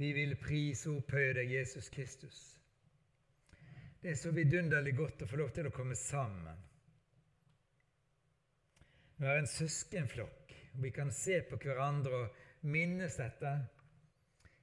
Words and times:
Vi 0.00 0.12
vil 0.16 0.30
prise 0.40 0.88
og 0.88 1.02
opphøye 1.02 1.34
deg, 1.36 1.50
Jesus 1.52 1.90
Kristus. 1.92 2.36
Det 4.00 4.14
er 4.14 4.16
så 4.16 4.30
vidunderlig 4.32 4.94
godt 4.96 5.26
å 5.26 5.28
få 5.28 5.36
lov 5.42 5.50
til 5.52 5.68
å 5.68 5.72
komme 5.76 5.96
sammen. 5.98 6.62
Vi 9.20 9.28
er 9.28 9.42
en 9.42 9.50
søskenflokk. 9.50 10.56
og 10.72 10.82
Vi 10.86 10.94
kan 10.96 11.12
se 11.12 11.42
på 11.44 11.60
hverandre 11.60 12.22
og 12.22 12.40
minnes 12.62 13.20
dette. 13.20 13.52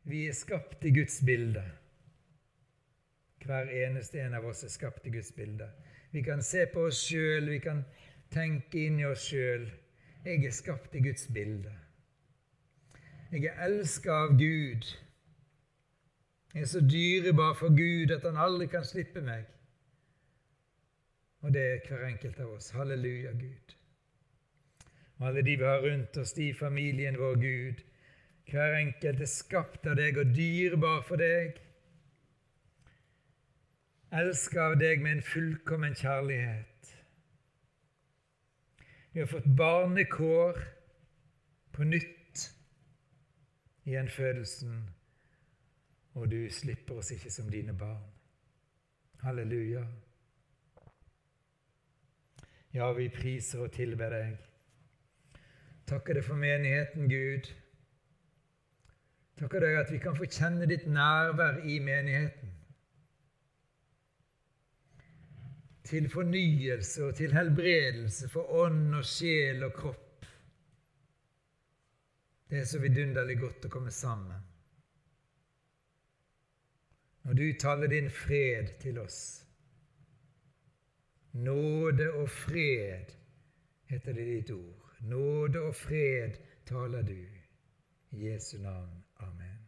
Vi 0.09 0.25
er 0.25 0.33
skapt 0.33 0.89
i 0.89 0.95
Guds 0.97 1.21
bilde. 1.21 1.67
Hver 3.45 3.69
eneste 3.69 4.25
en 4.25 4.41
av 4.41 4.49
oss 4.49 4.65
er 4.65 4.73
skapt 4.73 5.05
i 5.05 5.13
Guds 5.13 5.31
bilde. 5.37 5.69
Vi 6.11 6.25
kan 6.25 6.41
se 6.41 6.65
på 6.65 6.89
oss 6.89 7.05
sjøl, 7.11 7.45
vi 7.45 7.59
kan 7.61 7.85
tenke 8.33 8.87
inni 8.89 9.05
oss 9.05 9.29
sjøl. 9.29 9.69
Jeg 10.25 10.47
er 10.49 10.61
skapt 10.65 10.97
i 10.97 11.05
Guds 11.05 11.29
bilde. 11.29 11.77
Jeg 13.29 13.51
er 13.51 13.67
elska 13.69 14.23
av 14.25 14.39
Gud. 14.39 14.97
Jeg 16.57 16.63
er 16.63 16.67
så 16.67 16.79
dyrebar 16.81 17.53
for 17.53 17.69
Gud 17.69 18.11
at 18.15 18.23
han 18.25 18.37
aldri 18.41 18.65
kan 18.65 18.85
slippe 18.85 19.21
meg. 19.21 19.43
Og 21.45 21.53
det 21.53 21.61
er 21.61 21.83
hver 21.85 22.07
enkelt 22.07 22.39
av 22.41 22.55
oss. 22.55 22.71
Halleluja, 22.73 23.31
Gud. 23.37 23.75
Og 25.19 25.27
alle 25.27 25.43
de 25.45 25.53
vi 25.57 25.63
har 25.63 25.85
rundt 25.85 26.17
oss, 26.17 26.33
de 26.33 26.47
familien 26.57 27.19
vår, 27.19 27.37
Gud. 27.43 27.83
Hver 28.49 28.73
enkelt 28.79 29.21
er 29.21 29.29
skapt 29.29 29.85
av 29.85 29.99
deg 30.01 30.17
og 30.17 30.33
dyrebar 30.33 31.05
for 31.05 31.21
deg. 31.21 31.61
Elska 34.17 34.71
av 34.71 34.79
deg 34.81 35.05
med 35.05 35.19
en 35.19 35.23
fullkommen 35.29 35.93
kjærlighet. 35.93 36.93
Vi 39.13 39.21
har 39.21 39.29
fått 39.29 39.55
barnekår 39.61 40.65
på 41.77 41.85
nytt 41.93 42.47
i 43.85 43.93
gjenfødelsen 43.93 44.87
og 46.17 46.31
du 46.31 46.49
slipper 46.49 46.97
oss 46.97 47.11
ikke 47.13 47.31
som 47.31 47.49
dine 47.51 47.75
barn. 47.77 48.03
Halleluja. 49.21 49.85
Ja, 52.73 52.91
vi 52.93 53.07
priser 53.13 53.63
og 53.65 53.71
tilber 53.73 54.13
deg. 54.13 54.35
Takker 55.87 56.17
deg 56.17 56.25
for 56.25 56.39
menigheten, 56.41 57.07
Gud. 57.09 57.47
Takker 59.37 59.63
deg 59.63 59.77
at 59.79 59.93
vi 59.93 60.01
kan 60.01 60.17
få 60.17 60.27
kjenne 60.29 60.67
ditt 60.69 60.87
nærvær 60.89 61.61
i 61.63 61.77
menigheten. 61.83 62.53
Til 65.87 66.09
fornyelse 66.11 67.05
og 67.05 67.15
til 67.15 67.33
helbredelse 67.37 68.27
for 68.33 68.49
ånd 68.65 68.97
og 68.97 69.05
sjel 69.07 69.63
og 69.69 69.73
kropp. 69.77 70.27
Det 72.49 72.59
er 72.63 72.67
så 72.67 72.81
vidunderlig 72.83 73.37
godt 73.39 73.69
å 73.69 73.71
komme 73.71 73.93
sammen. 73.93 74.43
Når 77.27 77.33
du 77.33 77.53
taler 77.59 77.87
din 77.87 78.09
fred 78.09 78.67
til 78.79 78.97
oss. 78.97 79.45
Nåde 81.33 82.13
og 82.13 82.29
fred 82.29 83.11
heter 83.89 84.13
det 84.13 84.27
ditt 84.27 84.51
ord. 84.51 84.93
Nåde 85.01 85.59
og 85.61 85.75
fred 85.75 86.37
taler 86.65 87.01
du. 87.01 87.19
I 88.11 88.29
Jesu 88.29 88.57
navn. 88.57 89.03
Amen. 89.19 89.59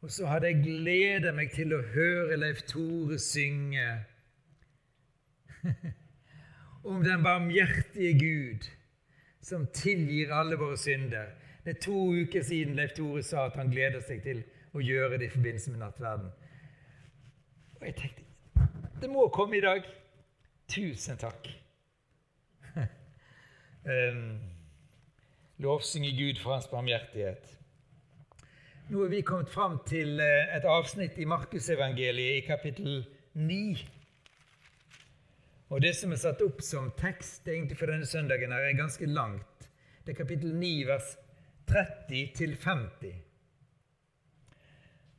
Og 0.00 0.10
så 0.10 0.26
hadde 0.26 0.46
jeg 0.46 0.62
gleda 0.64 1.32
meg 1.36 1.52
til 1.52 1.76
å 1.76 1.82
høre 1.92 2.40
Leif 2.40 2.64
Tore 2.68 3.20
synge 3.20 3.84
om 6.88 7.04
den 7.04 7.20
barmhjertige 7.24 8.16
Gud 8.18 8.72
som 9.44 9.68
tilgir 9.76 10.32
alle 10.32 10.56
våre 10.56 10.80
synder. 10.80 11.36
Det 11.64 11.76
er 11.76 11.80
to 11.84 12.00
uker 12.16 12.42
siden 12.42 12.80
Leif 12.80 12.96
Tore 12.96 13.22
sa 13.22 13.44
at 13.50 13.60
han 13.60 13.68
gleder 13.72 14.00
seg 14.08 14.24
til 14.24 14.44
å 14.74 14.82
gjøre 14.82 15.18
det 15.18 15.28
i 15.28 15.34
forbindelse 15.34 15.72
med 15.72 15.82
nattverden. 15.84 16.30
Og 17.78 17.86
jeg 17.88 17.96
tenkte 18.00 18.24
det 19.00 19.10
må 19.10 19.26
komme 19.28 19.58
i 19.58 19.60
dag. 19.60 19.84
Tusen 20.70 21.18
takk. 21.20 21.48
um, 23.90 24.22
lovsynge 25.60 26.14
Gud 26.16 26.40
for 26.40 26.54
hans 26.54 26.70
barmhjertighet. 26.70 27.50
Nå 28.88 29.02
er 29.04 29.12
vi 29.12 29.20
kommet 29.26 29.52
fram 29.52 29.78
til 29.88 30.20
eh, 30.20 30.54
et 30.56 30.64
avsnitt 30.68 31.18
i 31.20 31.26
Markusevangeliet 31.28 32.38
i 32.38 32.46
kapittel 32.46 33.04
9. 33.34 33.84
Og 35.72 35.80
Det 35.82 35.94
som 35.96 36.12
er 36.12 36.20
satt 36.20 36.42
opp 36.44 36.60
som 36.64 36.90
tekst 37.00 37.48
egentlig 37.48 37.78
for 37.80 37.92
denne 37.92 38.08
søndagen, 38.08 38.52
her 38.52 38.68
er 38.68 38.76
ganske 38.78 39.08
langt. 39.08 39.68
Det 40.04 40.12
er 40.12 40.20
kapittel 40.20 40.52
9, 40.52 40.74
vers 40.88 41.14
30 41.68 42.34
til 42.36 42.56
50 42.60 43.23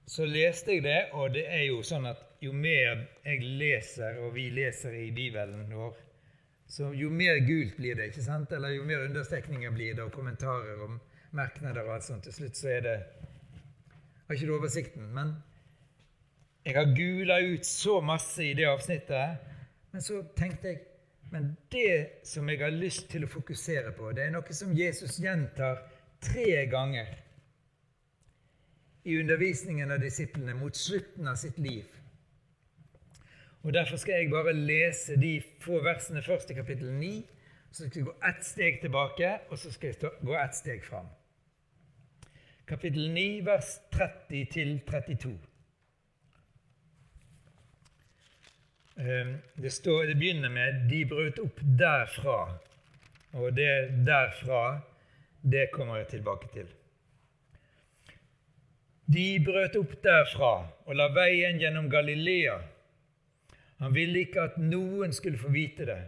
så 0.06 0.26
leste 0.26 0.76
jeg 0.76 0.84
det, 0.86 1.00
og 1.18 1.34
det 1.34 1.46
er 1.50 1.66
jo 1.68 1.82
sånn 1.86 2.06
at 2.10 2.22
jo 2.44 2.52
mer 2.54 3.08
jeg 3.26 3.42
leser, 3.42 4.20
og 4.22 4.36
vi 4.36 4.50
leser 4.54 4.94
i 5.00 5.10
Bibelen 5.16 5.66
vår, 5.74 5.96
så 6.70 6.92
jo 6.98 7.10
mer 7.14 7.40
gult 7.46 7.78
blir 7.78 7.98
det, 7.98 8.10
ikke 8.12 8.26
sant? 8.26 8.54
Eller 8.54 8.76
jo 8.76 8.86
mer 8.86 9.06
understrekninger 9.06 9.74
blir 9.74 9.98
det, 9.98 10.06
og 10.06 10.14
kommentarer 10.14 10.82
og 10.86 10.98
merknader 11.36 11.86
og 11.86 11.98
alt 11.98 12.08
sånt. 12.08 12.26
Til 12.26 12.38
slutt 12.38 12.58
så 12.58 12.72
er 12.78 12.86
det 12.86 12.96
Har 14.26 14.34
ikke 14.34 14.48
du 14.50 14.56
oversikten? 14.56 15.10
Men 15.14 15.36
jeg 16.66 16.74
har 16.74 16.96
gula 16.98 17.38
ut 17.46 17.66
så 17.66 18.00
masse 18.02 18.42
i 18.42 18.56
det 18.58 18.66
avsnittet, 18.66 19.52
men 19.94 20.02
så 20.02 20.24
tenkte 20.38 20.72
jeg 20.72 20.80
men 21.34 21.56
det 21.70 22.22
som 22.24 22.50
jeg 22.50 22.62
har 22.62 22.74
lyst 22.74 23.10
til 23.12 23.26
å 23.26 23.30
fokusere 23.30 23.92
på, 23.98 24.12
det 24.16 24.28
er 24.28 24.34
noe 24.36 24.56
som 24.56 24.74
Jesus 24.78 25.18
gjentar 25.20 25.82
tre 26.24 26.66
ganger 26.72 27.10
i 29.06 29.20
undervisningen 29.20 29.92
av 29.92 30.02
disiplene 30.02 30.56
mot 30.58 30.76
slutten 30.76 31.28
av 31.30 31.38
sitt 31.38 31.58
liv. 31.62 31.86
Og 33.66 33.74
Derfor 33.74 33.98
skal 33.98 34.22
jeg 34.22 34.30
bare 34.30 34.54
lese 34.54 35.16
de 35.22 35.40
få 35.62 35.80
versene 35.86 36.22
først 36.26 36.52
i 36.52 36.58
kapittel 36.58 36.92
9. 36.94 37.12
Så 37.72 37.88
skal 37.88 38.00
jeg 38.00 38.06
gå 38.06 38.14
ett 38.30 38.46
steg 38.46 38.80
tilbake, 38.82 39.32
og 39.50 39.58
så 39.60 39.72
skal 39.74 39.92
jeg 39.94 40.12
gå 40.22 40.38
ett 40.38 40.56
steg 40.56 40.86
fram. 40.86 41.08
Kapittel 42.68 43.12
9, 43.14 43.46
vers 43.46 43.76
30 43.94 44.46
til 44.54 44.80
32. 44.88 45.34
Ehm, 48.98 49.36
det, 49.62 49.74
står, 49.74 50.04
det 50.10 50.18
begynner 50.18 50.50
med 50.50 50.90
'de 50.90 51.06
brøt 51.10 51.40
opp 51.40 51.60
derfra'. 51.62 52.58
Og 53.34 53.56
det 53.56 53.90
'derfra' 54.08 54.80
det 55.52 55.70
kommer 55.72 55.96
jeg 55.96 56.08
tilbake 56.08 56.48
til. 56.54 56.68
De 59.06 59.26
brøt 59.46 59.76
opp 59.78 59.94
derfra 60.02 60.54
og 60.86 60.98
la 60.98 61.12
veien 61.14 61.60
gjennom 61.62 61.90
Galilea. 61.92 62.58
Han 63.84 63.94
ville 63.94 64.24
ikke 64.26 64.48
at 64.50 64.58
noen 64.58 65.14
skulle 65.14 65.38
få 65.38 65.52
vite 65.54 65.86
det, 65.86 66.02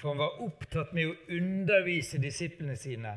for 0.00 0.12
han 0.12 0.22
var 0.24 0.42
opptatt 0.42 0.94
med 0.96 1.10
å 1.10 1.36
undervise 1.36 2.18
disiplene 2.18 2.74
sine. 2.80 3.12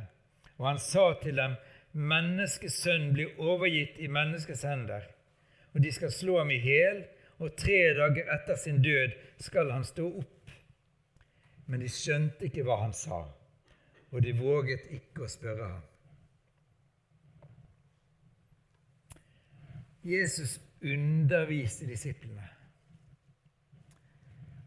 Og 0.60 0.68
han 0.68 0.82
sa 0.84 1.14
til 1.24 1.40
dem, 1.40 1.56
Menneskesønnen 1.90 3.16
blir 3.16 3.40
overgitt 3.42 3.96
i 3.98 4.08
menneskets 4.14 4.62
hender, 4.68 5.08
og 5.74 5.82
de 5.82 5.90
skal 5.92 6.12
slå 6.14 6.36
ham 6.38 6.52
i 6.54 6.60
hjel, 6.62 7.02
og 7.42 7.56
tre 7.58 7.80
dager 7.98 8.30
etter 8.36 8.60
sin 8.62 8.78
død 8.84 9.16
skal 9.42 9.72
han 9.74 9.88
stå 9.88 10.06
opp. 10.06 10.54
Men 11.66 11.82
de 11.82 11.90
skjønte 11.90 12.46
ikke 12.46 12.66
hva 12.68 12.78
han 12.84 12.94
sa, 12.94 13.24
og 14.12 14.22
de 14.22 14.36
våget 14.38 14.86
ikke 14.94 15.26
å 15.26 15.32
spørre 15.32 15.72
ham. 15.72 15.88
Jesus 20.10 20.60
underviste 20.82 21.88
disiplene. 21.88 22.48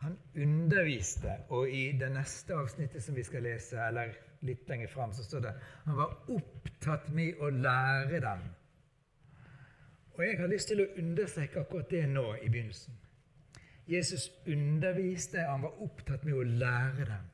Han 0.03 0.19
underviste, 0.37 1.33
og 1.49 1.71
i 1.71 1.93
det 1.99 2.11
neste 2.13 2.55
avsnittet 2.55 3.03
som 3.03 3.17
vi 3.17 3.23
skal 3.23 3.43
lese, 3.47 3.79
eller 3.79 4.15
litt 4.43 4.69
lenger 4.69 4.91
fram, 4.91 5.13
så 5.15 5.23
står 5.25 5.45
det 5.45 5.53
han 5.85 5.99
var 5.99 6.17
opptatt 6.35 7.11
med 7.15 7.39
å 7.39 7.51
lære 7.55 8.21
dem. 8.25 8.43
Og 10.13 10.25
jeg 10.27 10.39
har 10.41 10.51
lyst 10.51 10.69
til 10.69 10.83
å 10.83 10.91
understreke 10.99 11.63
akkurat 11.63 11.91
det 11.91 12.03
nå 12.11 12.27
i 12.35 12.49
begynnelsen. 12.49 12.99
Jesus 13.89 14.29
underviste, 14.47 15.43
han 15.47 15.63
var 15.63 15.79
opptatt 15.83 16.25
med 16.25 16.35
å 16.35 16.43
lære 16.43 17.05
dem. 17.05 17.29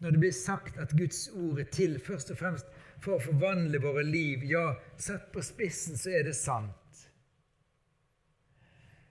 når 0.00 0.10
det 0.10 0.20
blir 0.20 0.32
sagt 0.32 0.78
at 0.78 0.90
Guds 0.98 1.28
ord 1.32 1.58
er 1.58 1.68
til 1.72 2.00
først 2.00 2.30
og 2.30 2.36
fremst 2.36 2.66
for 3.04 3.18
å 3.18 3.22
forvandle 3.22 3.80
våre 3.82 4.04
liv, 4.06 4.46
ja, 4.48 4.70
satt 4.96 5.28
på 5.34 5.42
spissen, 5.44 5.98
så 6.00 6.14
er 6.16 6.28
det 6.28 6.36
sant. 6.38 6.80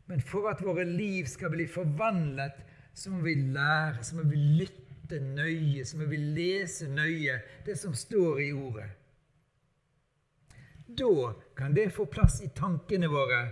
Men 0.10 0.24
for 0.26 0.50
at 0.52 0.64
våre 0.66 0.86
liv 0.88 1.30
skal 1.30 1.54
bli 1.54 1.68
forvandlet, 1.70 2.58
så 2.94 3.14
må 3.14 3.24
vi 3.26 3.38
lære, 3.54 4.04
så 4.06 4.18
må 4.18 4.26
vi 4.30 4.42
lytte 4.60 5.22
nøye, 5.24 5.86
så 5.86 5.98
må 6.00 6.10
vi 6.10 6.20
lese 6.36 6.90
nøye 6.92 7.40
det 7.66 7.78
som 7.80 7.96
står 7.98 8.42
i 8.44 8.52
Ordet. 8.54 8.90
Da 10.94 11.32
kan 11.58 11.74
det 11.74 11.94
få 11.96 12.06
plass 12.12 12.42
i 12.44 12.52
tankene 12.54 13.10
våre, 13.10 13.46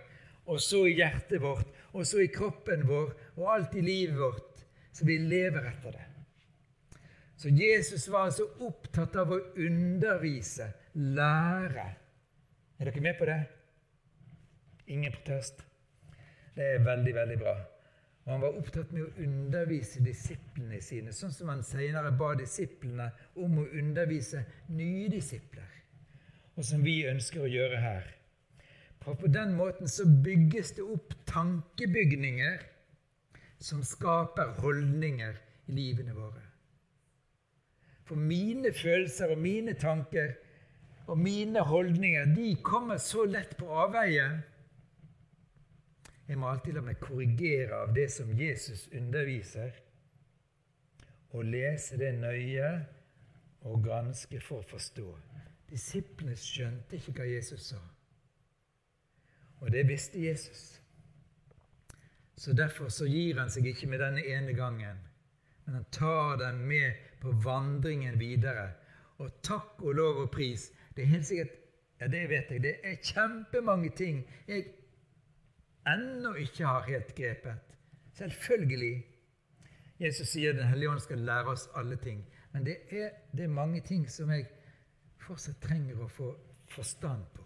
og 0.46 0.60
så 0.62 0.84
i 0.90 0.98
hjertet 1.00 1.42
vårt, 1.42 1.70
og 1.94 2.06
så 2.06 2.22
i 2.22 2.30
kroppen 2.34 2.86
vår, 2.90 3.14
og 3.40 3.50
alt 3.56 3.78
i 3.80 3.86
livet 3.86 4.20
vårt, 4.20 4.66
så 4.92 5.08
vi 5.08 5.18
lever 5.24 5.70
etter 5.72 5.96
det. 5.96 6.11
Så 7.42 7.50
Jesus 7.50 8.06
var 8.14 8.28
altså 8.30 8.46
opptatt 8.62 9.16
av 9.18 9.34
å 9.34 9.40
undervise, 9.58 10.68
lære. 10.94 11.88
Er 12.78 12.90
dere 12.90 13.02
med 13.02 13.18
på 13.18 13.26
det? 13.30 13.40
Ingen 14.94 15.16
protest? 15.16 15.64
Det 16.54 16.68
er 16.76 16.86
veldig, 16.86 17.16
veldig 17.16 17.40
bra. 17.42 17.58
Og 18.22 18.32
Han 18.36 18.46
var 18.46 18.62
opptatt 18.62 18.94
med 18.94 19.08
å 19.08 19.26
undervise 19.26 20.04
disiplene 20.06 20.82
sine, 20.86 21.14
sånn 21.16 21.34
som 21.34 21.50
han 21.50 21.66
senere 21.66 22.14
ba 22.14 22.36
disiplene 22.38 23.10
om 23.42 23.58
å 23.64 23.70
undervise 23.82 24.46
nye 24.70 25.10
disipler 25.10 25.82
og 26.62 26.68
som 26.68 26.84
vi 26.86 27.00
ønsker 27.10 27.42
å 27.42 27.50
gjøre 27.50 27.80
her. 27.82 28.10
For 29.02 29.18
på 29.18 29.32
den 29.34 29.56
måten 29.58 29.90
så 29.90 30.06
bygges 30.06 30.76
det 30.78 30.86
opp 30.86 31.16
tankebygninger 31.30 32.60
som 33.62 33.82
skaper 33.86 34.54
holdninger 34.62 35.40
i 35.72 35.78
livene 35.80 36.14
våre. 36.14 36.51
For 38.12 38.20
mine 38.20 38.74
følelser 38.74 39.32
og 39.32 39.38
mine 39.38 39.74
tanker 39.74 40.34
og 41.08 41.18
mine 41.18 41.62
holdninger 41.64 42.26
de 42.36 42.56
kommer 42.64 42.98
så 42.98 43.24
lett 43.24 43.54
på 43.56 43.70
avveie. 43.72 44.26
Jeg 46.28 46.40
må 46.40 46.50
alltid 46.52 46.76
la 46.76 46.82
meg 46.84 46.98
korrigere 47.00 47.78
av 47.86 47.94
det 47.96 48.10
som 48.12 48.34
Jesus 48.36 48.90
underviser, 48.92 49.72
og 51.32 51.48
lese 51.54 51.96
det 52.02 52.10
nøye 52.20 52.72
og 53.62 53.80
granske 53.86 54.42
for 54.44 54.60
å 54.60 54.68
forstå. 54.74 55.08
Disiplene 55.70 56.36
skjønte 56.36 57.00
ikke 57.00 57.14
hva 57.16 57.30
Jesus 57.30 57.70
sa. 57.72 57.80
Og 59.62 59.72
det 59.72 59.86
visste 59.88 60.20
Jesus. 60.20 60.82
Så 62.36 62.52
Derfor 62.60 62.92
så 62.92 63.08
gir 63.08 63.40
han 63.40 63.56
seg 63.56 63.72
ikke 63.72 63.88
med 63.88 64.04
denne 64.04 64.26
ene 64.36 64.52
gangen, 64.52 65.00
men 65.64 65.80
han 65.80 65.88
tar 65.96 66.36
den 66.44 66.60
med 66.68 67.08
på 67.22 67.32
vandringen 67.44 68.20
videre. 68.20 68.72
Og 69.22 69.42
takk 69.46 69.82
og 69.82 69.96
lov 69.96 70.24
og 70.26 70.32
pris. 70.34 70.72
Det 70.96 71.04
er 71.04 71.14
helt 71.16 71.26
sikkert 71.26 71.58
Ja, 72.02 72.08
det 72.08 72.30
vet 72.30 72.50
jeg. 72.50 72.62
Det 72.64 72.76
er 72.84 72.96
kjempemange 73.06 73.92
ting 73.94 74.24
jeg 74.48 74.64
ennå 75.88 76.34
ikke 76.34 76.66
har 76.66 76.88
helt 76.88 77.16
grepet. 77.16 77.76
Selvfølgelig. 78.14 79.06
Jesus 80.00 80.28
sier 80.28 80.54
Den 80.54 80.68
hellige 80.68 80.90
ånd 80.90 81.00
skal 81.00 81.18
lære 81.18 81.54
oss 81.54 81.68
alle 81.76 81.96
ting. 81.96 82.26
Men 82.54 82.66
det 82.66 82.78
er, 82.90 83.10
det 83.32 83.44
er 83.44 83.54
mange 83.54 83.82
ting 83.82 84.10
som 84.10 84.32
jeg 84.34 84.48
fortsatt 85.22 85.62
trenger 85.62 86.02
å 86.02 86.10
få 86.10 86.32
forstand 86.74 87.24
på. 87.36 87.46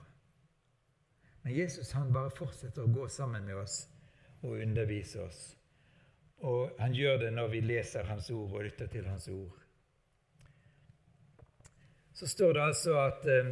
Men 1.44 1.58
Jesus 1.58 1.92
han 1.92 2.14
bare 2.14 2.32
fortsetter 2.34 2.86
å 2.86 2.94
gå 2.94 3.08
sammen 3.12 3.46
med 3.46 3.60
oss 3.60 3.84
og 4.42 4.62
undervise 4.62 5.22
oss. 5.22 5.44
Og 6.48 6.72
han 6.80 6.96
gjør 6.96 7.20
det 7.22 7.34
når 7.34 7.52
vi 7.52 7.62
leser 7.62 8.08
Hans 8.10 8.32
ord 8.32 8.52
og 8.52 8.64
lytter 8.64 8.88
til 8.88 9.06
Hans 9.08 9.28
ord. 9.28 9.65
Så 12.16 12.28
står 12.28 12.54
det 12.56 12.64
altså 12.64 12.98
at 13.02 13.26
eh, 13.28 13.50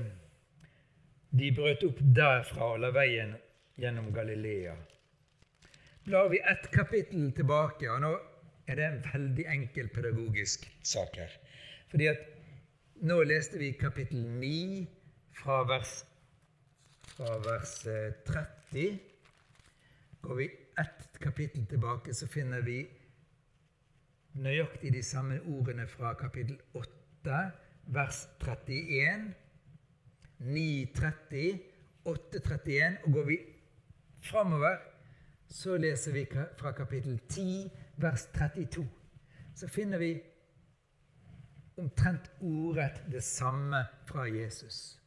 de 1.35 1.51
brøt 1.55 1.83
opp 1.83 1.99
derfra 2.15 2.73
og 2.75 2.83
la 2.83 2.93
veien 2.95 3.33
gjennom 3.79 4.11
Galilea. 4.15 4.75
Blar 6.03 6.29
vi 6.31 6.39
ett 6.51 6.69
kapittel 6.71 7.31
tilbake, 7.35 7.89
og 7.91 8.01
nå 8.03 8.13
er 8.67 8.79
det 8.79 8.85
en 8.87 9.01
veldig 9.05 9.45
enkel 9.51 9.89
pedagogisk 9.91 10.67
sak 10.83 11.19
her. 11.19 11.31
Fordi 11.91 12.07
at 12.11 12.23
nå 13.03 13.19
leste 13.27 13.59
vi 13.59 13.73
kapittel 13.75 14.23
9 14.39 14.83
fra 15.41 15.63
vers, 15.67 15.95
fra 17.15 17.37
vers 17.43 17.79
30. 17.83 18.83
Eh, 18.83 19.01
Går 20.23 20.35
vi 20.39 20.45
ett 20.79 21.19
kapittel 21.19 21.65
tilbake, 21.67 22.13
så 22.15 22.27
finner 22.31 22.61
vi 22.63 22.85
nøyaktig 24.39 24.93
de 24.95 25.03
samme 25.03 25.41
ordene 25.51 25.83
fra 25.87 26.13
kapittel 26.15 26.55
8, 26.73 27.41
vers 27.85 28.27
31. 28.39 29.33
9.30, 30.39 31.59
8.31. 32.05 33.05
Og 33.05 33.13
går 33.13 33.25
vi 33.27 33.37
framover, 34.23 34.77
så 35.47 35.77
leser 35.77 36.11
vi 36.11 36.25
fra 36.59 36.71
kapittel 36.71 37.19
10, 37.29 37.69
vers 37.97 38.25
32. 38.35 38.87
Så 39.55 39.67
finner 39.67 39.97
vi 39.97 40.21
omtrent 41.77 42.31
ordrett 42.41 43.01
det 43.11 43.23
samme 43.23 43.85
fra 44.05 44.25
Jesus. 44.29 44.99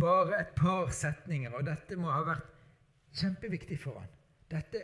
Bare 0.00 0.40
et 0.40 0.54
par 0.56 0.90
setninger, 0.92 1.52
og 1.54 1.64
dette 1.66 1.96
må 1.96 2.10
ha 2.12 2.22
vært 2.26 2.46
kjempeviktig 3.16 3.78
for 3.80 4.00
han. 4.00 4.10
Dette 4.52 4.82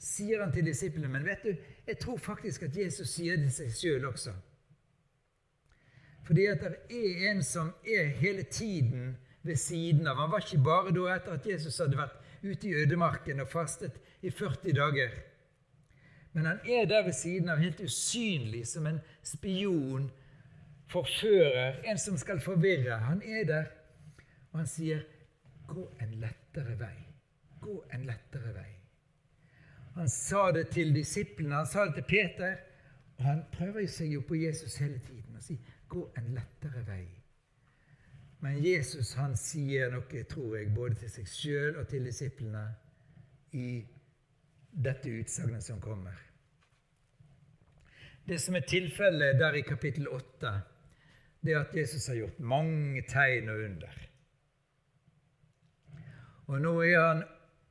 sier 0.00 0.42
han 0.44 0.52
til 0.52 0.68
disiplene, 0.68 1.08
men 1.12 1.24
vet 1.24 1.44
du, 1.44 1.50
jeg 1.86 1.98
tror 2.00 2.20
faktisk 2.20 2.68
at 2.68 2.76
Jesus 2.76 3.12
sier 3.16 3.40
det 3.40 3.52
seg 3.52 3.72
sjøl 3.76 4.06
også. 4.12 4.34
Fordi 6.30 6.44
at 6.46 6.60
det 6.62 6.76
er 6.94 7.30
en 7.30 7.42
som 7.42 7.72
er 7.82 8.04
hele 8.06 8.42
tiden 8.42 9.16
ved 9.42 9.56
siden 9.56 10.06
av. 10.06 10.14
Han 10.16 10.30
var 10.30 10.44
ikke 10.44 10.62
bare 10.62 10.92
da 10.94 11.08
etter 11.10 11.32
at 11.34 11.46
Jesus 11.46 11.78
hadde 11.82 11.98
vært 11.98 12.12
ute 12.44 12.68
i 12.68 12.74
ødemarken 12.84 13.40
og 13.42 13.48
fastet 13.50 13.96
i 14.22 14.30
40 14.30 14.76
dager. 14.76 15.16
Men 16.30 16.46
han 16.46 16.60
er 16.62 16.84
der 16.86 17.02
ved 17.08 17.16
siden 17.18 17.50
av, 17.50 17.58
helt 17.58 17.80
usynlig, 17.82 18.62
som 18.70 18.86
en 18.86 19.00
spion, 19.26 20.06
forfører, 20.92 21.80
en 21.90 21.98
som 21.98 22.18
skal 22.22 22.38
forvirre. 22.40 23.00
Han 23.08 23.24
er 23.26 23.44
der, 23.48 23.64
og 24.52 24.62
han 24.62 24.70
sier, 24.70 25.02
'Gå 25.66 25.88
en 26.02 26.14
lettere 26.14 26.78
vei. 26.78 26.96
Gå 27.60 27.84
en 27.94 28.06
lettere 28.06 28.54
vei.' 28.54 28.78
Han 29.94 30.08
sa 30.08 30.52
det 30.52 30.68
til 30.68 30.94
disiplene, 30.94 31.54
han 31.54 31.66
sa 31.66 31.86
det 31.86 31.94
til 31.94 32.04
Peter, 32.08 32.56
og 33.18 33.24
han 33.24 33.42
prøver 33.52 33.86
seg 33.86 34.14
jo 34.14 34.20
på 34.20 34.34
Jesus 34.34 34.76
hele 34.76 34.98
tiden 34.98 35.19
'Gå 35.90 36.12
en 36.16 36.34
lettere 36.34 36.84
vei'. 36.86 37.20
Men 38.40 38.62
Jesus 38.64 39.14
han 39.14 39.36
sier 39.36 39.90
noe, 39.92 40.24
tror 40.24 40.56
jeg, 40.56 40.70
både 40.74 40.94
til 41.02 41.10
seg 41.10 41.28
sjøl 41.28 41.80
og 41.80 41.88
til 41.90 42.06
disiplene 42.08 42.62
i 43.52 43.84
dette 44.70 45.10
utsagnet 45.10 45.64
som 45.66 45.80
kommer. 45.82 46.14
Det 48.28 48.38
som 48.40 48.54
er 48.54 48.64
tilfellet 48.68 49.38
der 49.40 49.58
i 49.58 49.64
kapittel 49.66 50.08
8, 50.08 50.52
det 51.42 51.52
er 51.52 51.64
at 51.64 51.76
Jesus 51.76 52.06
har 52.06 52.20
gjort 52.20 52.38
mange 52.38 53.02
tegn 53.08 53.48
og 53.48 53.64
under. 53.64 53.96
Og 56.46 56.60
nå 56.60 56.74
han, 56.82 57.24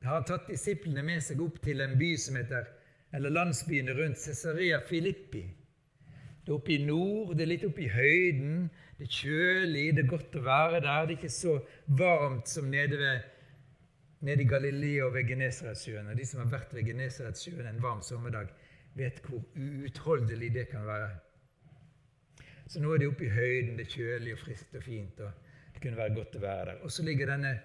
har 0.03 0.19
han 0.19 0.27
tatt 0.27 0.49
disiplene 0.51 1.03
med 1.05 1.23
seg 1.23 1.41
opp 1.43 1.61
til 1.63 1.81
en 1.83 1.97
by 1.99 2.11
som 2.19 2.37
heter, 2.39 2.67
eller 3.15 3.33
landsbyen 3.33 3.89
rundt 3.95 4.21
Cesarea 4.21 4.79
Filippi. 4.87 5.47
Det 6.49 6.55
er 6.55 6.61
oppe 6.63 6.71
i 6.73 6.81
nord, 6.81 7.35
det 7.37 7.43
er 7.45 7.49
litt 7.51 7.63
oppe 7.67 7.83
i 7.85 7.91
høyden, 7.93 8.61
det 8.97 9.05
er 9.05 9.11
kjølig, 9.13 9.83
det 9.93 10.01
er 10.01 10.07
godt 10.09 10.37
å 10.39 10.41
være 10.41 10.79
der. 10.81 11.03
Det 11.05 11.13
er 11.13 11.19
ikke 11.19 11.29
så 11.29 11.51
varmt 11.99 12.49
som 12.49 12.71
nede 12.73 12.97
ved 12.97 13.27
nede 14.25 14.41
i 14.41 14.47
Galilea 14.49 15.03
og 15.05 15.13
ved 15.13 15.29
Genesaretsjøen. 15.29 16.09
De 16.17 16.25
som 16.25 16.41
har 16.41 16.49
vært 16.55 16.73
ved 16.73 16.89
Genesaretsjøen 16.89 17.69
en 17.69 17.77
varm 17.83 18.01
sommerdag, 18.01 18.49
vet 18.97 19.21
hvor 19.27 19.45
uutholdelig 19.53 20.49
det 20.57 20.65
kan 20.71 20.89
være. 20.89 21.11
Så 22.65 22.81
nå 22.81 22.95
er 22.97 23.03
det 23.03 23.11
oppe 23.13 23.29
i 23.29 23.31
høyden, 23.37 23.77
det 23.77 23.85
er 23.85 23.93
kjølig 23.93 24.33
og 24.33 24.43
friskt 24.47 24.81
og 24.81 24.89
fint. 24.89 25.21
og 25.21 25.53
Det 25.77 25.85
kunne 25.85 26.01
være 26.01 26.17
godt 26.17 26.41
å 26.41 26.43
være 26.47 26.65
der. 26.71 26.81
Og 26.81 26.97
så 26.97 27.05
ligger 27.05 27.29
denne 27.35 27.55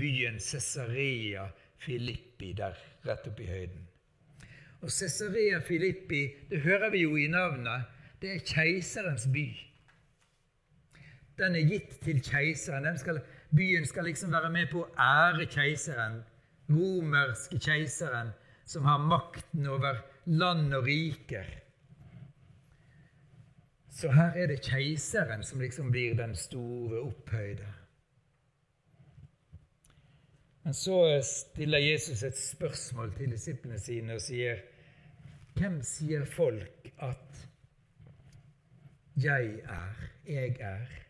byen 0.00 0.40
Cesarea 0.40 1.44
Filippi 1.84 2.54
der, 2.56 2.80
rett 3.04 3.28
oppe 3.28 3.44
i 3.44 3.52
høyden. 3.52 3.86
Og 4.80 4.88
Cesarea 4.88 5.60
Filippi, 5.60 6.24
det 6.48 6.64
hører 6.64 6.88
vi 6.96 7.04
jo 7.04 7.20
i 7.20 7.28
navnet, 7.28 7.99
det 8.20 8.34
er 8.34 8.44
keiserens 8.44 9.26
by. 9.32 9.46
Den 11.40 11.56
er 11.56 11.68
gitt 11.68 11.96
til 12.04 12.20
keiseren. 12.24 12.98
Skal, 12.98 13.22
byen 13.56 13.86
skal 13.88 14.04
liksom 14.04 14.32
være 14.32 14.50
med 14.52 14.68
på 14.72 14.84
å 14.84 14.90
ære 15.00 15.46
keiseren, 15.48 16.20
romerske 16.70 17.58
keiseren, 17.64 18.34
som 18.68 18.84
har 18.84 19.00
makten 19.02 19.66
over 19.66 20.02
land 20.28 20.74
og 20.76 20.84
riker. 20.86 21.48
Så 23.90 24.12
her 24.12 24.36
er 24.36 24.52
det 24.52 24.62
keiseren 24.64 25.42
som 25.44 25.60
liksom 25.60 25.90
blir 25.92 26.14
den 26.16 26.36
store 26.36 27.00
opphøyde. 27.08 27.66
Men 30.62 30.76
så 30.76 30.98
stiller 31.24 31.78
Jesus 31.78 32.22
et 32.22 32.38
spørsmål 32.38 33.14
til 33.16 33.32
disiplene 33.32 33.80
sine 33.80 34.18
og 34.18 34.22
sier 34.22 34.60
Hvem 35.56 35.80
sier 35.84 36.24
folk 36.28 36.92
at 37.02 37.29
'Jeg 39.22 39.60
er', 39.64 40.10
'jeg 40.26 40.56
er'. 40.60 41.00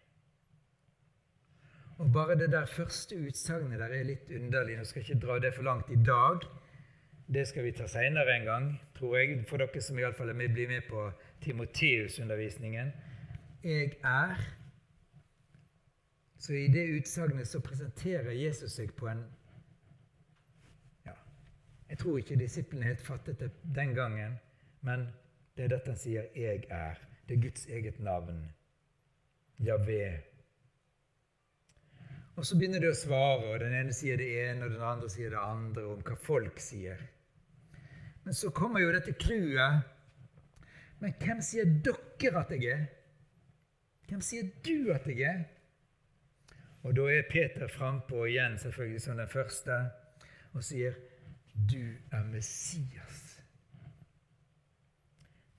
Og 1.99 2.13
bare 2.13 2.39
det 2.39 2.53
der 2.53 2.67
første 2.67 3.17
utsagnet 3.27 3.79
der 3.79 3.87
er 3.87 4.03
litt 4.03 4.31
underlig. 4.31 4.77
Nå 4.77 4.85
skal 4.85 5.01
jeg 5.01 5.11
ikke 5.11 5.27
dra 5.27 5.39
det 5.39 5.55
for 5.55 5.63
langt 5.63 5.91
i 5.91 6.03
dag. 6.07 6.41
Det 7.35 7.49
skal 7.49 7.65
vi 7.65 7.73
ta 7.73 7.87
seinere 7.87 8.37
en 8.37 8.45
gang, 8.45 8.81
tror 8.95 9.17
jeg, 9.17 9.45
for 9.49 9.57
dere 9.57 9.81
som 9.81 9.99
iallfall 9.99 10.35
blir 10.35 10.69
med 10.69 10.83
på 10.89 11.13
Timoteus-undervisningen. 11.41 12.93
'Jeg 13.65 13.93
er'. 14.05 14.41
Så 16.39 16.53
i 16.53 16.69
det 16.69 17.01
utsagnet 17.01 17.47
så 17.49 17.61
presenterer 17.61 18.31
Jesus 18.31 18.73
seg 18.73 18.95
på 18.97 19.09
en 19.09 19.25
Jeg 21.91 21.99
tror 21.99 22.19
ikke 22.19 22.37
disiplene 22.39 22.87
helt 22.87 23.03
fattet 23.03 23.41
det 23.41 23.51
den 23.75 23.95
gangen, 23.95 24.39
men 24.81 25.09
det 25.57 25.65
er 25.65 25.69
dette 25.69 25.91
han 25.91 25.99
sier 25.99 26.23
'jeg 26.37 26.65
er'. 26.71 27.10
Det 27.29 27.37
er 27.37 27.43
Guds 27.45 27.67
eget 27.67 28.01
navn. 28.01 28.43
Javé. 29.61 30.21
Og 32.37 32.47
så 32.47 32.57
begynner 32.57 32.81
de 32.81 32.89
å 32.89 32.97
svare, 32.97 33.51
og 33.53 33.61
den 33.61 33.75
ene 33.77 33.93
sier 33.93 34.17
det 34.17 34.29
ene, 34.41 34.65
og 34.65 34.73
den 34.73 34.85
andre 34.87 35.11
sier 35.13 35.35
det 35.35 35.41
andre, 35.41 35.85
om 35.93 36.01
hva 36.07 36.17
folk 36.17 36.61
sier. 36.63 37.03
Men 38.25 38.37
så 38.37 38.53
kommer 38.57 38.81
jo 38.81 38.93
dette 38.95 39.13
clouet. 39.21 39.83
Men 41.01 41.17
hvem 41.21 41.41
sier 41.45 41.69
dere 41.85 42.41
at 42.41 42.53
jeg 42.55 42.69
er? 42.73 42.87
Hvem 44.09 44.23
sier 44.25 44.49
du 44.65 44.93
at 44.95 45.07
jeg 45.09 45.25
er? 45.29 45.43
Og 46.83 46.97
da 46.97 47.07
er 47.13 47.29
Peter 47.29 47.69
frampå 47.69 48.25
igjen, 48.25 48.57
selvfølgelig 48.59 49.03
som 49.05 49.21
den 49.21 49.29
første, 49.29 49.77
og 50.53 50.65
sier, 50.65 50.95
'Du 51.55 51.97
er 52.13 52.23
Messias'. 52.25 53.41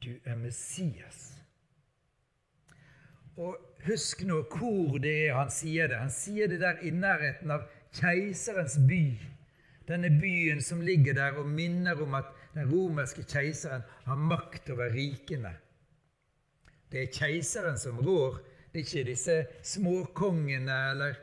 Du 0.04 0.18
er 0.26 0.36
Messias. 0.36 1.41
Og 3.42 3.58
husk 3.88 4.22
nå 4.30 4.44
hvor 4.54 5.00
det 5.02 5.14
er 5.28 5.38
han 5.40 5.52
sier 5.54 5.90
det. 5.90 6.00
Han 6.04 6.14
sier 6.14 6.52
det 6.52 6.62
der 6.62 6.82
i 6.86 6.94
nærheten 6.94 7.54
av 7.54 7.66
keiserens 7.98 8.78
by. 8.90 9.04
Denne 9.90 10.12
byen 10.22 10.62
som 10.64 10.84
ligger 10.86 11.18
der 11.18 11.40
og 11.42 11.50
minner 11.50 12.00
om 12.04 12.14
at 12.20 12.30
den 12.54 12.70
romerske 12.70 13.26
keiseren 13.28 13.84
har 14.06 14.16
makt 14.16 14.70
over 14.70 14.94
rikene. 14.94 15.56
Det 16.92 17.04
er 17.04 17.14
keiseren 17.16 17.80
som 17.80 18.00
rår. 18.00 18.40
Det 18.72 18.82
er 18.82 18.86
ikke 18.86 19.10
disse 19.10 19.38
småkongene 19.68 20.78
eller, 20.92 21.18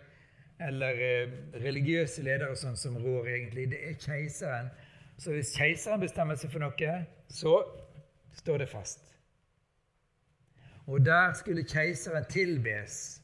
eller 0.60 1.02
eh, 1.04 1.36
religiøse 1.62 2.24
ledere 2.24 2.56
sånn 2.56 2.76
som 2.76 2.96
rår, 3.00 3.28
egentlig. 3.36 3.68
Det 3.72 3.80
er 3.88 4.00
keiseren. 4.02 4.72
Så 5.18 5.32
hvis 5.36 5.54
keiseren 5.56 6.02
bestemmer 6.02 6.36
seg 6.40 6.52
for 6.52 6.64
noe, 6.64 6.98
så 7.28 7.54
står 8.42 8.64
det 8.64 8.68
fast. 8.72 9.17
Og 10.88 11.04
der 11.04 11.32
skulle 11.32 11.64
keiseren 11.64 12.24
tilbes, 12.24 13.22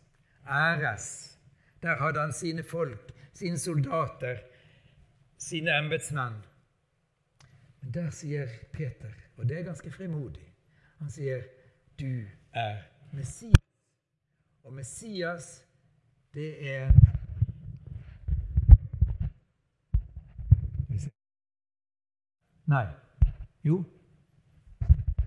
æres. 0.48 1.38
Der 1.82 1.96
hadde 1.96 2.20
han 2.20 2.32
sine 2.32 2.62
folk, 2.62 3.12
sine 3.34 3.58
soldater, 3.58 4.36
sine 5.38 5.78
embetsmenn. 5.78 6.34
Men 7.80 7.94
der 7.94 8.10
sier 8.10 8.48
Peter, 8.72 9.12
og 9.36 9.48
det 9.48 9.58
er 9.58 9.62
ganske 9.62 9.90
frimodig, 9.90 10.54
han 10.98 11.10
sier, 11.10 11.42
'Du 11.98 12.24
er 12.52 12.76
Messias'. 13.12 13.64
Og 14.64 14.72
Messias, 14.72 15.64
det 16.34 16.76
er 16.76 16.90
Nei. 22.66 22.86
Jo. 23.64 23.84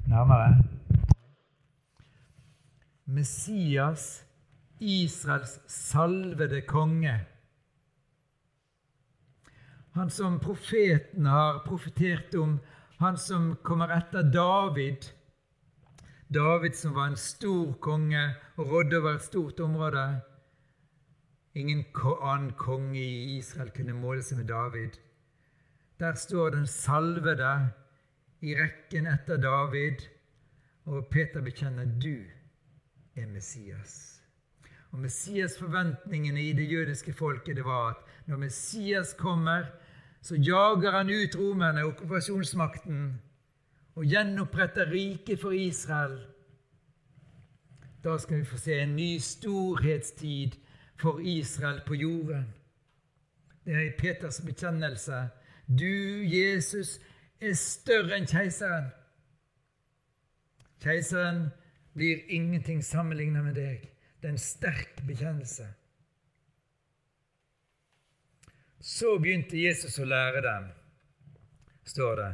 Nærmere. 0.07 0.76
Messias, 3.07 4.25
Israels 4.79 5.59
salvede 5.67 6.61
konge. 6.61 7.19
Han 9.95 10.09
som 10.09 10.39
profeten 10.39 11.25
har 11.25 11.63
profetert 11.65 12.35
om, 12.35 12.59
han 12.99 13.17
som 13.17 13.55
kommer 13.63 13.93
etter 13.95 14.27
David. 14.27 15.07
David 16.27 16.75
som 16.75 16.93
var 16.99 17.07
en 17.07 17.15
stor 17.15 17.73
konge 17.79 18.27
og 18.57 18.71
rådde 18.71 18.99
over 18.99 19.15
et 19.15 19.23
stort 19.23 19.59
område. 19.63 20.21
Ingen 21.55 21.85
annen 22.03 22.51
konge 22.59 22.99
i 22.99 23.37
Israel 23.37 23.71
kunne 23.71 23.95
måle 23.95 24.21
seg 24.21 24.43
med 24.43 24.51
David. 24.51 24.99
Der 25.99 26.13
står 26.13 26.49
den 26.59 26.67
salvede 26.67 27.71
i 28.41 28.53
rekken 28.59 29.07
etter 29.07 29.39
David, 29.41 30.03
og 30.85 31.07
Peter 31.07 31.41
bekjenner 31.41 31.85
du 31.85 32.36
er 33.17 33.27
Messias. 33.27 34.21
Og 34.91 34.99
Messias-forventningene 34.99 36.41
i 36.41 36.53
det 36.53 36.71
jødiske 36.71 37.13
folket 37.13 37.55
det 37.55 37.65
var 37.65 37.89
at 37.89 37.95
når 38.25 38.37
Messias 38.37 39.13
kommer, 39.13 39.65
så 40.21 40.35
jager 40.35 40.91
han 40.91 41.09
ut 41.09 41.35
romerne, 41.39 41.85
okkupasjonsmakten, 41.85 43.21
og 43.95 44.05
gjenoppretter 44.05 44.91
riket 44.91 45.41
for 45.41 45.51
Israel. 45.51 46.19
Da 48.03 48.17
skal 48.17 48.37
vi 48.37 48.45
få 48.45 48.57
se 48.57 48.79
en 48.79 48.95
ny 48.95 49.17
storhetstid 49.17 50.51
for 50.99 51.19
Israel 51.19 51.81
på 51.87 51.93
jorden. 51.93 52.53
Det 53.65 53.75
er 53.75 53.81
i 53.81 53.95
Peters 53.99 54.41
bekjennelse. 54.41 55.27
Du, 55.67 56.23
Jesus, 56.23 56.99
er 57.41 57.53
større 57.53 58.15
enn 58.17 58.27
keiseren. 58.29 58.91
Keiseren 60.83 61.49
blir 61.97 62.21
ingenting 62.29 62.83
sammenlignet 62.85 63.43
med 63.43 63.55
deg. 63.57 63.87
Det 64.21 64.29
er 64.29 64.35
en 64.35 64.41
sterk 64.41 64.99
bekjennelse. 65.07 65.65
Så 68.77 69.15
begynte 69.17 69.57
Jesus 69.57 69.97
å 69.97 70.05
lære 70.05 70.43
dem, 70.45 70.67
står 71.89 72.21
det. 72.21 72.29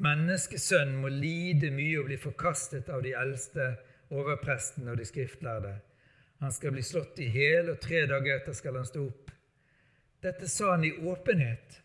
Menneskesønnen 0.00 0.96
må 1.02 1.12
lide 1.12 1.68
mye 1.76 2.00
og 2.00 2.08
bli 2.08 2.16
forkastet 2.20 2.88
av 2.88 3.04
de 3.04 3.12
eldste, 3.20 3.68
overprestene 4.16 4.94
og 4.94 5.02
de 5.02 5.06
skriftlærde. 5.08 5.76
Han 6.40 6.56
skal 6.56 6.72
bli 6.72 6.82
slått 6.88 7.20
i 7.20 7.28
hjel, 7.30 7.68
og 7.74 7.80
tre 7.84 8.06
dager 8.08 8.40
etter 8.40 8.56
skal 8.56 8.80
han 8.80 8.88
stå 8.88 9.04
opp. 9.04 9.28
Dette 10.24 10.48
sa 10.48 10.72
han 10.72 10.88
i 10.88 10.96
åpenhet. 11.04 11.82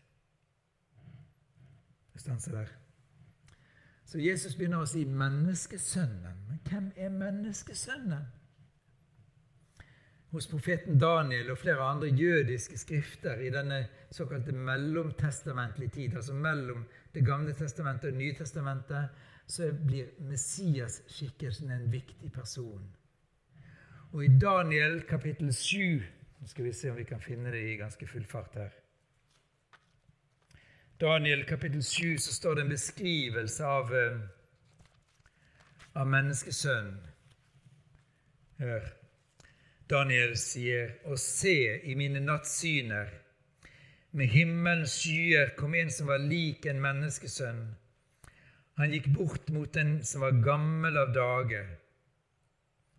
Stanser 2.18 2.56
der. 2.56 2.72
Så 4.08 4.18
Jesus 4.18 4.54
begynner 4.56 4.80
å 4.80 4.88
si 4.88 5.04
'menneskesønnen'. 5.04 6.44
Men 6.48 6.60
hvem 6.64 6.92
er 6.96 7.10
menneskesønnen? 7.12 8.24
Hos 10.30 10.46
profeten 10.46 10.98
Daniel 11.00 11.50
og 11.50 11.58
flere 11.58 11.84
andre 11.84 12.08
jødiske 12.08 12.78
skrifter 12.78 13.40
i 13.40 13.50
denne 13.50 13.86
såkalte 14.10 14.52
mellomtestamentlige 14.52 15.90
tid, 15.90 16.16
altså 16.16 16.34
mellom 16.34 16.86
Det 17.14 17.24
gamle 17.24 17.52
testamentet 17.52 18.04
og 18.04 18.12
Det 18.12 18.18
nye 18.18 18.34
testamentet, 18.34 19.08
så 19.46 19.72
blir 19.86 20.06
Messias-skikkelsen 20.20 21.70
en 21.70 21.92
viktig 21.92 22.32
person. 22.32 22.82
Og 24.12 24.24
i 24.24 24.38
Daniel 24.40 25.02
kapittel 25.02 25.52
7 25.54 26.02
Nå 26.40 26.46
skal 26.46 26.64
vi 26.64 26.72
se 26.72 26.90
om 26.90 26.96
vi 26.96 27.04
kan 27.04 27.20
finne 27.20 27.50
det 27.50 27.64
i 27.72 27.76
ganske 27.76 28.06
full 28.06 28.24
fart 28.24 28.54
her. 28.54 28.70
Daniel 31.00 31.44
kapittel 31.44 31.82
7 31.82 32.18
så 32.18 32.32
står 32.34 32.54
det 32.54 32.62
en 32.62 32.68
beskrivelse 32.68 33.64
av, 33.64 33.94
eh, 33.94 34.18
av 35.94 36.06
menneskesønnen. 36.06 36.98
Hør. 38.58 38.88
Daniel 39.90 40.36
sier, 40.36 40.90
Og 41.04 41.18
se, 41.18 41.80
i 41.84 41.94
mine 41.94 42.20
nattsyner, 42.20 43.06
med 44.12 44.26
himmelens 44.26 44.90
skyer 44.90 45.54
kom 45.56 45.74
en 45.74 45.90
som 45.90 46.06
var 46.06 46.18
lik 46.18 46.66
en 46.66 46.80
menneskesønn. 46.80 47.76
Han 48.74 48.90
gikk 48.90 49.08
bort 49.14 49.48
mot 49.50 49.72
den 49.72 50.02
som 50.02 50.20
var 50.20 50.42
gammel 50.42 50.98
av 50.98 51.14
dage, 51.14 51.66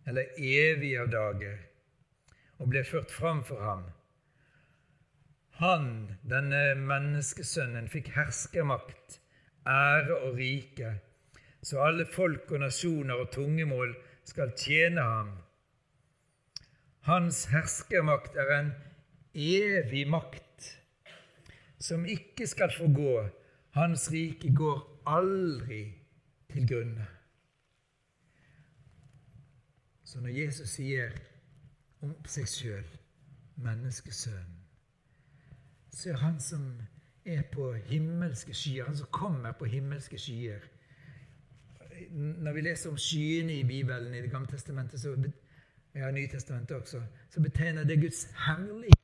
eller 0.06 0.24
evig 0.38 0.96
av 1.00 1.10
dage, 1.10 1.58
og 2.58 2.68
ble 2.68 2.84
ført 2.84 3.10
fram 3.10 3.44
for 3.44 3.60
ham. 3.60 3.84
Han, 5.60 6.16
denne 6.24 6.72
menneskesønnen, 6.80 7.90
fikk 7.92 8.06
herskermakt, 8.14 9.18
ære 9.68 10.14
og 10.16 10.38
rike, 10.38 10.94
så 11.60 11.82
alle 11.84 12.06
folk 12.08 12.48
og 12.48 12.62
nasjoner 12.62 13.20
og 13.20 13.28
tungemål 13.34 13.92
skal 14.24 14.54
tjene 14.56 15.04
ham. 15.04 15.34
Hans 17.04 17.42
herskermakt 17.52 18.38
er 18.40 18.52
en 18.56 18.70
evig 19.34 20.06
makt 20.08 20.70
som 21.80 22.06
ikke 22.08 22.46
skal 22.48 22.72
få 22.72 22.88
gå. 22.96 23.16
Hans 23.76 24.08
rike 24.12 24.54
går 24.56 24.80
aldri 25.12 25.82
til 26.52 26.68
grunne. 26.68 27.06
Så 30.04 30.24
når 30.24 30.40
Jesus 30.40 30.72
sier 30.78 31.12
om 32.00 32.16
seg 32.26 32.48
sjøl, 32.48 32.88
menneskesønnen, 33.60 34.59
så 35.92 36.10
er 36.10 36.16
han 36.22 36.40
som 36.40 36.80
er 37.24 37.42
på 37.52 37.72
himmelske 37.72 38.54
skyer, 38.54 38.86
han 38.86 38.96
som 38.96 39.10
kommer 39.12 39.52
på 39.52 39.64
himmelske 39.64 40.18
skyer. 40.18 40.62
Når 42.10 42.52
vi 42.52 42.60
leser 42.64 42.90
om 42.90 42.98
skyene 42.98 43.58
i 43.60 43.64
Bibelen, 43.64 44.14
i 44.14 44.22
Det 44.22 44.30
gamle 44.30 44.48
testamentet, 44.48 45.00
så, 45.00 45.16
ja, 45.94 46.10
Nytestamentet 46.10 46.76
også, 46.76 47.02
så 47.30 47.40
betegner 47.40 47.84
det 47.84 48.00
Guds 48.00 48.24
herlighet. 48.46 48.98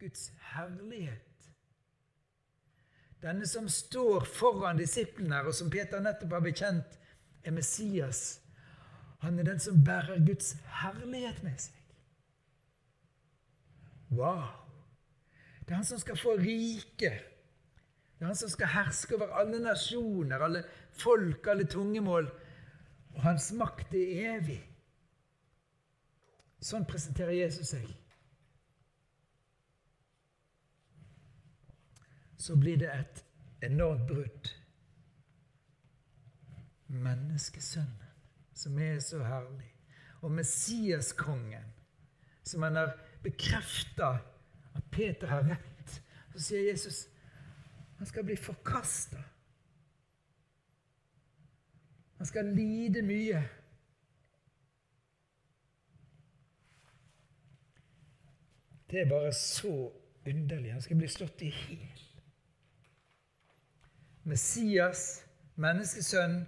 Guds 0.00 0.32
herlighet. 0.54 1.50
Denne 3.22 3.46
som 3.46 3.68
står 3.68 4.24
foran 4.24 4.76
disiplene 4.76 5.40
og 5.42 5.54
som 5.54 5.70
Peter 5.70 6.00
nettopp 6.00 6.32
har 6.36 6.44
bekjent, 6.44 6.98
er 7.44 7.50
Messias. 7.50 8.40
Han 9.18 9.38
er 9.38 9.48
den 9.48 9.60
som 9.60 9.84
bærer 9.84 10.20
Guds 10.26 10.56
herlighet 10.82 11.42
med 11.42 11.56
seg. 11.58 11.80
Wow! 14.10 14.63
Det 15.64 15.72
er 15.72 15.80
han 15.80 15.88
som 15.88 16.00
skal 16.00 16.18
få 16.20 16.36
rike. 16.40 17.10
Det 18.14 18.22
er 18.22 18.26
han 18.26 18.36
som 18.36 18.52
skal 18.52 18.72
herske 18.74 19.16
over 19.16 19.32
alle 19.40 19.60
nasjoner, 19.64 20.44
alle 20.44 20.64
folk, 20.92 21.46
alle 21.48 21.64
tungemål. 21.64 22.28
Og 23.14 23.22
hans 23.22 23.52
makt 23.56 23.94
er 23.96 24.34
evig. 24.36 24.60
Sånn 26.64 26.86
presenterer 26.88 27.36
Jesus 27.36 27.72
seg. 27.74 27.88
Så 32.40 32.56
blir 32.60 32.76
det 32.80 32.90
et 32.92 33.24
enormt 33.64 34.04
brudd. 34.08 34.50
Menneskesønnen, 36.94 38.12
som 38.54 38.76
er 38.78 39.00
så 39.02 39.22
herlig, 39.24 39.70
og 40.20 40.32
Messiaskongen, 40.36 41.72
som 42.44 42.62
han 42.62 42.76
har 42.78 42.92
bekrefta 43.24 44.12
at 44.74 44.90
Peter 44.90 45.26
har 45.26 45.48
rett. 45.48 46.00
Så 46.34 46.48
sier 46.48 46.68
Jesus 46.70 47.04
han 47.94 48.06
skal 48.06 48.24
bli 48.24 48.36
forkasta. 48.36 49.20
Han 52.16 52.26
skal 52.26 52.44
lide 52.44 53.02
mye. 53.02 53.42
Det 58.90 59.00
er 59.00 59.08
bare 59.08 59.32
så 59.32 59.92
underlig. 60.26 60.72
Han 60.72 60.82
skal 60.82 60.96
bli 60.96 61.08
slått 61.08 61.42
i 61.42 61.50
hjel. 61.50 62.02
Messias, 64.24 65.24
menneskesønn 65.60 66.38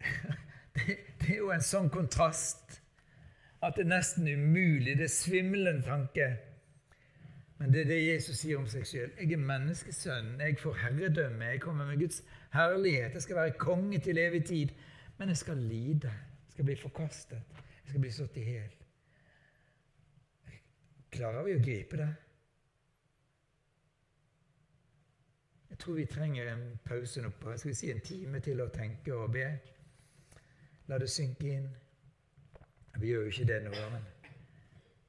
det, 0.76 0.96
det, 1.20 1.28
er 1.28 1.36
jo 1.36 1.50
en 1.52 1.64
sånn 1.64 1.90
kontrast 1.92 2.78
at 3.64 3.76
det 3.76 3.84
er 3.84 3.90
nesten 3.90 4.28
umulig. 4.28 4.96
Det 4.96 5.08
er 5.08 5.12
svimlende 5.12 5.84
tanke. 5.84 6.30
Men 7.58 7.72
det 7.72 7.80
er 7.80 7.88
det 7.88 8.00
Jesus 8.06 8.36
sier 8.38 8.58
om 8.60 8.66
seg 8.68 8.84
sjøl. 8.84 9.12
Jeg 9.16 9.32
er 9.32 9.44
menneskesønnen. 9.48 10.40
Jeg 10.40 10.58
får 10.60 10.74
herredømme. 10.82 11.44
Jeg 11.54 11.60
kommer 11.60 11.86
med 11.88 12.00
Guds 12.02 12.22
herlighet. 12.52 13.14
Jeg 13.14 13.22
skal 13.22 13.36
være 13.36 13.54
konge 13.58 14.00
til 14.04 14.18
evig 14.18 14.44
tid. 14.44 14.74
Men 15.18 15.28
jeg 15.28 15.36
skal 15.36 15.56
lide. 15.56 16.12
Jeg 16.12 16.52
skal 16.52 16.64
bli 16.64 16.76
forkastet. 16.76 17.62
Jeg 17.82 17.88
skal 17.88 18.00
bli 18.00 18.10
slått 18.10 18.36
i 18.36 18.44
hjel. 18.50 18.76
Klarer 21.16 21.46
vi 21.46 21.56
å 21.56 21.62
gripe 21.64 21.96
det? 21.96 22.10
Jeg 25.70 25.78
tror 25.78 25.96
vi 25.96 26.04
trenger 26.08 26.52
en 26.52 26.64
pause 26.84 27.20
nå 27.20 27.30
på 27.40 27.56
skal 27.56 27.70
vi 27.70 27.76
si 27.76 27.90
en 27.92 28.04
time 28.04 28.40
til 28.44 28.60
å 28.64 28.68
tenke 28.72 29.12
og 29.16 29.32
be. 29.32 29.46
La 30.88 30.98
det 31.00 31.08
synke 31.12 31.50
inn. 31.52 31.66
Vi 32.96 33.10
gjør 33.10 33.26
jo 33.26 33.32
ikke 33.32 33.48
det 33.48 33.58
nå, 33.64 33.72
men, 33.92 34.06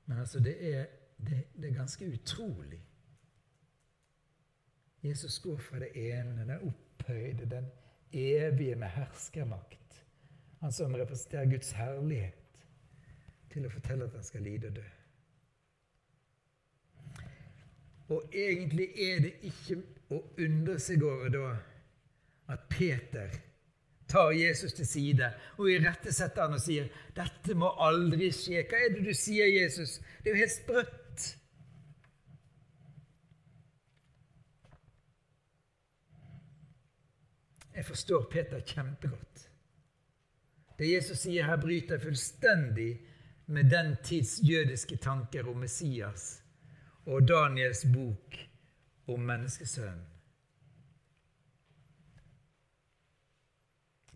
men 0.05 0.19
altså 0.19 0.41
det 0.43 0.55
er, 0.59 0.89
det, 1.17 1.43
det 1.55 1.69
er 1.69 1.73
ganske 1.73 2.07
utrolig. 2.13 2.81
Jesus 5.03 5.39
går 5.39 5.57
fra 5.57 5.79
det 5.79 5.91
ene, 5.95 6.39
den 6.39 6.51
opphøyde, 6.51 7.49
den 7.49 7.65
evige 8.13 8.75
med 8.75 8.87
herskermakt, 8.87 10.05
han 10.59 10.71
som 10.71 10.95
representerer 10.95 11.49
Guds 11.49 11.71
herlighet, 11.71 12.65
til 13.51 13.65
å 13.65 13.71
fortelle 13.71 14.05
at 14.05 14.15
han 14.17 14.25
skal 14.25 14.41
lide 14.45 14.67
og 14.67 14.75
dø. 14.75 14.85
Og 18.09 18.29
egentlig 18.33 18.87
er 19.03 19.19
det 19.25 19.33
ikke 19.49 19.81
å 20.15 20.21
undre 20.39 20.77
seg 20.79 21.03
over 21.03 21.31
da 21.33 21.47
at 22.53 22.69
Peter 22.71 23.33
tar 24.07 24.31
Jesus 24.31 24.73
til 24.73 24.87
side 24.87 25.31
og 25.57 25.71
irettesetter 25.71 26.45
han 26.45 26.55
og 26.55 26.63
sier 26.63 26.87
'Dette 27.15 27.55
må 27.55 27.73
aldri 27.83 28.29
skje'. 28.31 28.63
Hva 28.69 28.79
er 28.85 28.95
det 28.95 29.03
du 29.05 29.13
sier, 29.13 29.47
Jesus? 29.61 29.99
Det 30.23 30.31
er 30.31 30.35
jo 30.35 30.43
helt 30.45 30.55
sprøtt. 30.55 30.95
Jeg 37.77 37.85
forstår 37.85 38.23
Peter 38.31 38.61
kjempegodt. 38.65 39.43
Det 40.79 40.87
Jesus 40.89 41.19
sier 41.27 41.45
her, 41.45 41.59
bryter 41.61 42.01
fullstendig 42.01 42.89
med 43.45 43.69
den 43.69 43.95
tids 44.03 44.39
jødiske 44.41 44.97
tanker 44.97 45.45
om 45.49 45.61
Messias 45.61 46.41
og 47.05 47.27
Daniels 47.29 47.85
bok 47.93 48.39
om 49.07 49.29
menneskesønnen. 49.29 50.05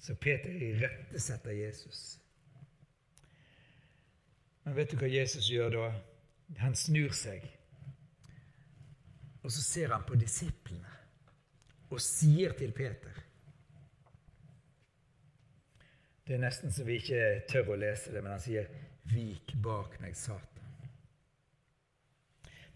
Så 0.01 0.15
Peter 0.17 0.49
irettesetter 0.49 1.51
Jesus. 1.51 2.17
Men 4.63 4.75
vet 4.75 4.89
du 4.89 4.97
hva 4.97 5.09
Jesus 5.09 5.45
gjør 5.53 5.75
da? 5.75 5.87
Han 6.65 6.73
snur 6.75 7.13
seg, 7.13 7.45
og 9.45 9.53
så 9.53 9.61
ser 9.61 9.93
han 9.93 10.01
på 10.09 10.17
disiplene 10.17 10.97
og 11.91 12.01
sier 12.01 12.57
til 12.57 12.73
Peter 12.73 13.27
Det 16.27 16.35
er 16.35 16.43
nesten 16.43 16.71
så 16.71 16.85
vi 16.85 16.99
ikke 17.01 17.41
tør 17.49 17.73
å 17.73 17.79
lese 17.81 18.13
det, 18.13 18.21
men 18.23 18.31
han 18.31 18.43
sier, 18.43 18.67
'Vik 19.11 19.55
bak 19.63 19.99
meg, 20.01 20.13
Satan'. 20.15 20.87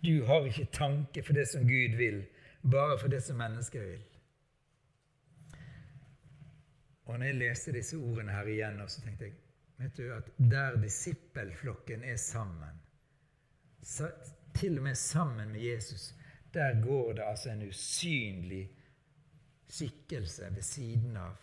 Du 0.05 0.25
har 0.25 0.45
ikke 0.45 0.65
tanke 0.71 1.23
for 1.23 1.33
det 1.33 1.47
som 1.47 1.67
Gud 1.67 1.95
vil, 1.97 2.25
bare 2.71 2.97
for 2.99 3.07
det 3.07 3.23
som 3.23 3.37
mennesker 3.37 3.81
vil. 3.81 4.03
Og 7.05 7.19
når 7.19 7.25
jeg 7.25 7.35
leste 7.35 7.73
disse 7.73 7.97
ordene 7.97 8.31
her 8.31 8.47
igjen, 8.49 8.81
så 8.89 9.01
tenkte 9.01 9.25
jeg 9.25 9.35
vet 9.77 9.97
du, 9.97 10.13
at 10.13 10.29
der 10.37 10.77
disippelflokken 10.81 12.03
er 12.03 12.15
sammen, 12.15 12.81
til 14.55 14.77
og 14.77 14.83
med 14.83 14.95
sammen 14.95 15.51
med 15.51 15.61
Jesus, 15.61 16.13
der 16.53 16.81
går 16.81 17.13
det 17.13 17.23
altså 17.25 17.49
en 17.49 17.67
usynlig 17.67 18.69
skikkelse 19.69 20.55
ved 20.55 20.61
siden 20.61 21.17
av. 21.17 21.35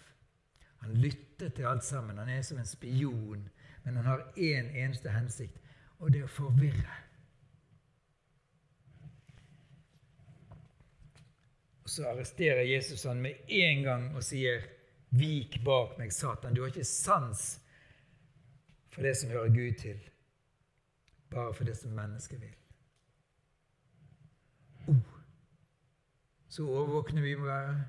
Han 0.82 0.94
lytter 0.94 1.48
til 1.48 1.64
alt 1.64 1.84
sammen. 1.84 2.18
Han 2.18 2.28
er 2.28 2.42
som 2.42 2.58
en 2.58 2.66
spion, 2.66 3.48
men 3.84 3.96
han 3.96 4.04
har 4.04 4.32
én 4.36 4.66
en 4.66 4.76
eneste 4.76 5.10
hensikt, 5.10 5.58
og 5.98 6.12
det 6.12 6.20
er 6.20 6.26
å 6.26 6.34
forvirre. 6.34 6.98
Og 11.82 11.90
Så 11.90 12.06
arresterer 12.06 12.62
Jesus 12.62 13.04
han 13.04 13.22
med 13.22 13.34
en 13.48 13.82
gang 13.82 14.14
og 14.16 14.22
sier, 14.22 14.62
'Vik 15.10 15.64
bak 15.64 15.98
meg, 15.98 16.12
Satan.' 16.12 16.54
Du 16.54 16.62
har 16.62 16.68
ikke 16.68 16.84
sans 16.84 17.60
for 18.88 19.02
det 19.02 19.16
som 19.16 19.30
hører 19.30 19.48
Gud 19.48 19.78
til, 19.78 20.10
bare 21.30 21.54
for 21.54 21.64
det 21.64 21.76
som 21.76 21.90
mennesket 21.90 22.40
vil. 22.40 22.54
Oh, 24.88 24.96
så 26.48 26.62
overvåkne 26.62 27.20
vi 27.20 27.34
må 27.34 27.44
være. 27.44 27.88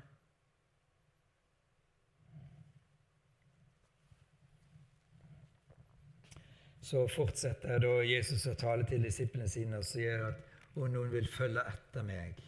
Så 6.84 7.06
fortsetter 7.08 7.80
da 7.80 7.94
Jesus 8.04 8.44
å 8.50 8.56
tale 8.60 8.84
til 8.88 9.04
disiplene 9.04 9.48
sine 9.48 9.80
og 9.80 9.86
sier 9.88 10.26
at 10.28 10.42
om 10.74 10.90
noen 10.92 11.12
vil 11.12 11.30
følge 11.32 11.64
etter 11.70 12.04
meg 12.04 12.42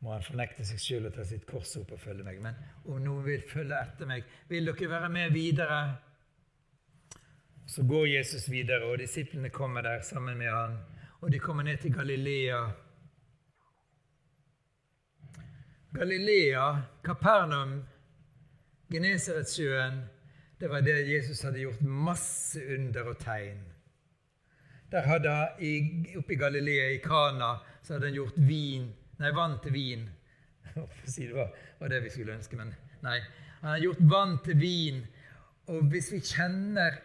må 0.00 0.14
han 0.14 0.24
fornekte 0.24 0.64
seg 0.64 0.80
sjøl 0.80 1.08
og 1.10 1.16
ta 1.16 1.24
sitt 1.28 1.44
kors 1.48 1.74
opp 1.80 1.92
og 1.92 2.00
følge 2.00 2.24
meg. 2.24 2.38
Men 2.40 2.56
om 2.88 3.02
noen 3.04 3.24
vil 3.26 3.42
følge 3.48 3.76
etter 3.76 4.08
meg, 4.08 4.28
vil 4.48 4.70
dere 4.70 4.88
være 4.94 5.10
med 5.12 5.34
videre? 5.34 5.80
Så 7.68 7.84
går 7.86 8.06
Jesus 8.08 8.48
videre, 8.50 8.88
og 8.88 8.98
disiplene 8.98 9.52
kommer 9.54 9.84
der 9.86 10.00
sammen 10.02 10.38
med 10.40 10.50
han. 10.50 10.78
Og 11.20 11.30
de 11.30 11.38
kommer 11.38 11.66
ned 11.68 11.82
til 11.82 11.92
Galilea. 11.94 12.62
Galilea, 15.94 16.64
Kapernaum, 17.04 17.76
Genesaretsjøen, 18.90 20.00
det 20.60 20.70
var 20.70 20.80
der 20.84 20.96
Jesus 21.08 21.42
hadde 21.42 21.62
gjort 21.62 21.82
masse 21.82 22.60
under 22.74 23.12
og 23.12 23.18
tegn. 23.18 23.60
Der 24.92 25.06
hadde 25.06 25.30
han, 25.30 26.06
Oppe 26.18 26.34
i 26.34 26.36
Galilea, 26.36 26.90
i 26.90 26.98
Kana, 26.98 27.54
så 27.82 27.94
hadde 27.94 28.10
han 28.10 28.14
gjort 28.14 28.36
vin 28.36 28.90
Nei, 29.20 29.30
vann 29.36 29.58
til 29.62 29.72
vin. 29.72 30.08
Si 31.04 31.26
det 31.26 31.34
var, 31.36 31.50
var 31.80 31.88
det 31.92 32.02
vi 32.04 32.10
skulle 32.10 32.34
ønske, 32.38 32.56
men 32.56 32.72
nei. 33.04 33.18
Han 33.60 33.74
har 33.74 33.82
gjort 33.82 34.00
vann 34.08 34.38
til 34.44 34.56
vin. 34.60 35.02
Og 35.68 35.90
hvis 35.92 36.08
vi 36.12 36.20
kjenner 36.24 36.96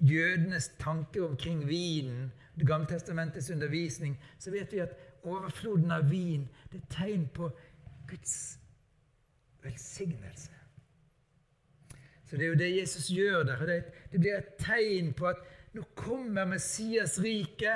jødenes 0.00 0.70
tanker 0.80 1.28
omkring 1.28 1.66
vinen, 1.68 2.32
Det 2.56 2.66
gamle 2.66 2.86
testamentets 2.86 3.50
undervisning, 3.50 4.18
så 4.38 4.50
vet 4.50 4.72
vi 4.72 4.78
at 4.78 4.90
overfloden 5.24 5.90
av 5.90 6.10
vin 6.10 6.48
det 6.72 6.82
er 6.82 6.90
tegn 6.92 7.28
på 7.34 7.48
Guds 8.08 8.58
velsignelse. 9.62 10.50
Så 12.32 12.36
Det 12.36 12.44
er 12.44 12.48
jo 12.48 12.54
det 12.54 12.76
Jesus 12.80 13.08
gjør 13.12 13.42
der. 13.42 13.66
Det, 13.66 13.82
det 14.12 14.20
blir 14.20 14.36
et 14.38 14.54
tegn 14.56 15.10
på 15.12 15.26
at 15.28 15.42
nå 15.76 15.82
kommer 15.94 16.46
Messias 16.48 17.18
rike. 17.20 17.74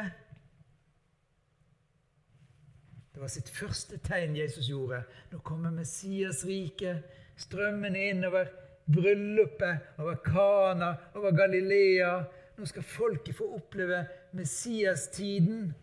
Det 3.12 3.20
var 3.20 3.28
sitt 3.28 3.50
første 3.52 4.00
tegn 4.00 4.32
Jesus 4.36 4.70
gjorde. 4.72 5.02
Nå 5.28 5.42
kommer 5.44 5.76
Messias 5.76 6.40
rike 6.48 7.02
strømmende 7.36 8.00
innover 8.00 8.48
bryllupet, 8.88 9.92
over 9.98 10.16
Kana, 10.24 10.94
over 11.14 11.36
Galilea. 11.36 12.24
Nå 12.56 12.72
skal 12.72 12.88
folket 12.96 13.36
få 13.36 13.52
oppleve 13.60 14.06
Messias-tiden. 14.32 15.74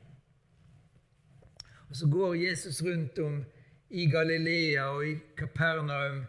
Og 1.90 1.96
så 1.96 2.10
går 2.10 2.36
Jesus 2.50 2.82
rundt 2.82 3.20
om 3.22 3.44
i 3.90 4.10
Galilea 4.10 4.90
og 4.90 5.06
i 5.08 5.20
Kapernaum. 5.38 6.24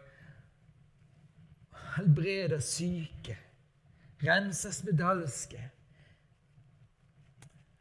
Helbreder 1.95 2.59
syke, 2.59 3.37
renser 4.23 4.71
spedalske. 4.71 5.69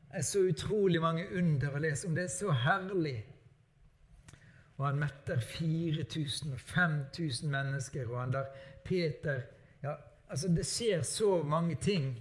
Det 0.09 0.21
er 0.21 0.23
så 0.23 0.45
utrolig 0.47 1.01
mange 1.03 1.25
under 1.35 1.75
å 1.75 1.81
lese 1.83 2.07
om. 2.07 2.15
Det 2.15 2.29
er 2.29 2.31
så 2.31 2.53
herlig. 2.55 3.17
Og 4.77 4.87
han 4.87 5.01
metter 5.03 5.41
4000 5.43 6.55
og 6.55 6.61
5000 6.61 7.51
mennesker, 7.51 8.07
og 8.11 8.21
han 8.21 8.37
lar 8.37 8.53
Peter 8.85 9.43
ja, 9.83 9.97
altså 10.31 10.49
Det 10.49 10.67
skjer 10.67 11.03
så 11.03 11.43
mange 11.43 11.75
ting. 11.83 12.15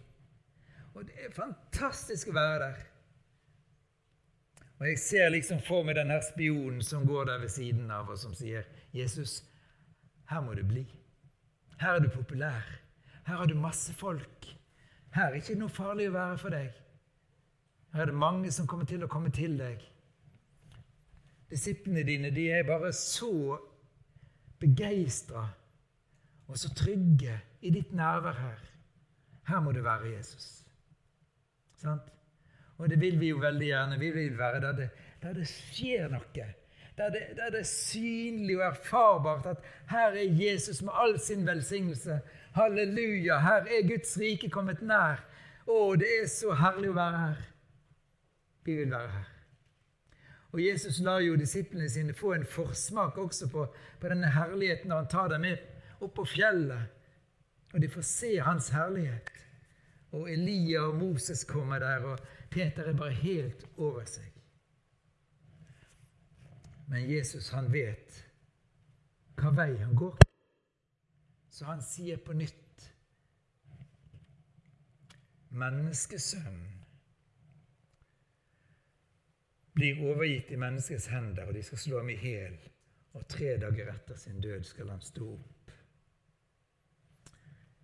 Og 0.93 1.05
det 1.05 1.13
er 1.25 1.33
fantastisk 1.33 2.29
å 2.29 2.35
være 2.37 2.59
der. 2.65 2.81
Og 4.79 4.89
jeg 4.89 4.99
ser 4.99 5.29
liksom 5.29 5.61
for 5.63 5.85
meg 5.85 5.95
den 5.95 6.11
her 6.11 6.21
spionen 6.25 6.81
som 6.83 7.05
går 7.07 7.29
der 7.29 7.45
ved 7.45 7.53
siden 7.53 7.91
av, 7.91 8.09
og 8.09 8.17
som 8.17 8.33
sier, 8.33 8.65
'Jesus, 8.93 9.43
her 10.29 10.41
må 10.41 10.53
du 10.53 10.63
bli. 10.67 10.85
Her 11.81 11.97
er 11.97 11.99
du 12.03 12.09
populær. 12.09 12.63
Her 13.25 13.35
har 13.35 13.45
du 13.45 13.55
masse 13.55 13.93
folk. 13.93 14.47
Her 15.13 15.25
er 15.25 15.33
det 15.33 15.43
ikke 15.43 15.59
noe 15.59 15.71
farlig 15.71 16.09
å 16.09 16.15
være 16.15 16.37
for 16.41 16.53
deg. 16.53 16.71
Her 17.93 18.01
er 18.01 18.09
det 18.09 18.17
mange 18.17 18.51
som 18.51 18.67
kommer 18.67 18.89
til 18.89 19.03
å 19.05 19.09
komme 19.11 19.29
til 19.33 19.57
deg. 19.59 19.81
Disiplene 21.53 22.05
dine 22.07 22.31
de 22.33 22.47
er 22.49 22.65
bare 22.65 22.89
så 22.97 23.57
begeistra 24.59 25.43
og 26.47 26.57
så 26.57 26.71
trygge 26.75 27.35
i 27.61 27.71
ditt 27.73 27.93
nærvær 27.95 28.39
her. 28.39 28.65
Her 29.47 29.61
må 29.61 29.71
du 29.75 29.81
være 29.85 30.15
Jesus. 30.15 30.63
Sant? 31.77 32.09
Og 32.77 32.89
det 32.89 32.97
vil 32.99 33.19
vi 33.19 33.29
jo 33.29 33.39
veldig 33.43 33.67
gjerne. 33.67 33.99
Vi 33.99 34.09
vil 34.11 34.37
være 34.37 34.61
der 34.63 34.77
det, 34.77 34.89
der 35.21 35.37
det 35.37 35.47
skjer 35.47 36.09
noe. 36.11 36.47
Der 36.97 37.09
det, 37.09 37.21
der 37.35 37.49
det, 37.49 37.59
er 37.59 37.63
synlig 37.63 38.57
og 38.57 38.65
erfarbart 38.67 39.45
at 39.45 39.57
her 39.89 40.13
er 40.13 40.45
Jesus 40.45 40.81
med 40.81 40.91
all 40.93 41.19
sin 41.19 41.47
velsignelse. 41.47 42.19
Halleluja! 42.53 43.39
Her 43.39 43.65
er 43.65 43.87
Guds 43.87 44.19
rike 44.19 44.49
kommet 44.49 44.81
nær. 44.81 45.23
Å, 45.65 45.95
det 45.97 46.09
er 46.21 46.27
så 46.29 46.53
herlig 46.53 46.91
å 46.91 46.97
være 46.97 47.21
her. 47.21 47.45
Vi 48.63 48.75
vil 48.77 48.91
være 48.91 49.09
her. 49.09 49.29
Og 50.53 50.61
Jesus 50.61 50.99
lar 51.01 51.23
jo 51.25 51.35
disiplene 51.35 51.89
sine 51.89 52.13
få 52.13 52.35
en 52.35 52.45
forsmak 52.45 53.17
også 53.17 53.47
på, 53.49 53.65
på 53.99 54.11
denne 54.11 54.29
herligheten 54.35 54.91
når 54.91 55.01
han 55.01 55.09
tar 55.09 55.31
dem 55.33 55.47
med 55.47 56.03
opp 56.03 56.13
på 56.19 56.27
fjellet. 56.35 56.91
Og 57.73 57.81
de 57.81 57.89
får 57.89 58.05
se 58.05 58.35
hans 58.45 58.69
herlighet. 58.75 59.31
Og 60.13 60.29
Elia 60.29 60.83
og 60.91 60.99
Moses 60.99 61.41
kommer 61.49 61.81
der, 61.81 62.05
og 62.05 62.19
Peter 62.53 62.85
er 62.85 62.93
bare 62.93 63.17
helt 63.17 63.65
over 63.81 64.05
seg. 64.05 64.32
Men 66.87 67.09
Jesus, 67.09 67.49
han 67.49 67.71
vet 67.73 68.19
hva 69.39 69.53
vei 69.55 69.71
han 69.79 69.95
går. 69.95 70.19
Så 71.53 71.65
han 71.69 71.81
sier 71.85 72.17
på 72.17 72.35
nytt 72.37 72.59
Menneskesønnen 75.53 76.71
blir 79.73 79.99
overgitt 80.01 80.49
i 80.53 80.57
menneskets 80.57 81.05
hender, 81.13 81.45
og 81.45 81.53
de 81.53 81.61
skal 81.65 81.81
slå 81.81 81.99
ham 82.01 82.09
i 82.09 82.17
hjel. 82.17 82.57
Og 83.13 83.27
tre 83.29 83.55
dager 83.61 83.91
etter 83.93 84.17
sin 84.17 84.41
død 84.41 84.65
skal 84.65 84.89
han 84.89 85.01
stå 85.01 85.27
opp. 85.35 85.73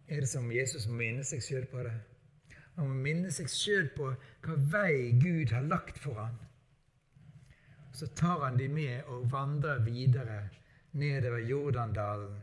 Er 0.09 0.23
det 0.25 0.29
som 0.29 0.49
Jesus 0.51 0.87
må 0.89 0.97
minne 0.97 1.25
seg 1.25 1.43
sjøl 1.45 1.67
på 1.69 1.83
det? 1.85 1.93
Han 2.77 2.89
må 2.89 3.01
minne 3.05 3.29
seg 3.33 3.49
sjøl 3.53 3.91
på 3.93 4.09
hva 4.45 4.55
vei 4.73 5.11
Gud 5.21 5.53
har 5.53 5.65
lagt 5.69 6.01
for 6.01 6.17
ham. 6.17 6.37
Så 7.91 8.07
tar 8.07 8.45
han 8.45 8.57
de 8.59 8.67
med 8.67 9.03
og 9.07 9.31
vandrer 9.31 9.81
videre 9.83 10.49
nedover 10.91 11.39
Jordandalen 11.45 12.37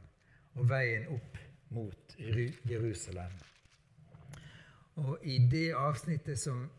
og 0.56 0.68
veien 0.70 1.08
opp 1.14 1.38
mot 1.74 2.16
Jerusalem. 2.18 3.32
Og 4.96 5.18
i 5.22 5.38
det 5.50 5.74
avsnittet 5.76 6.38
som 6.38 6.70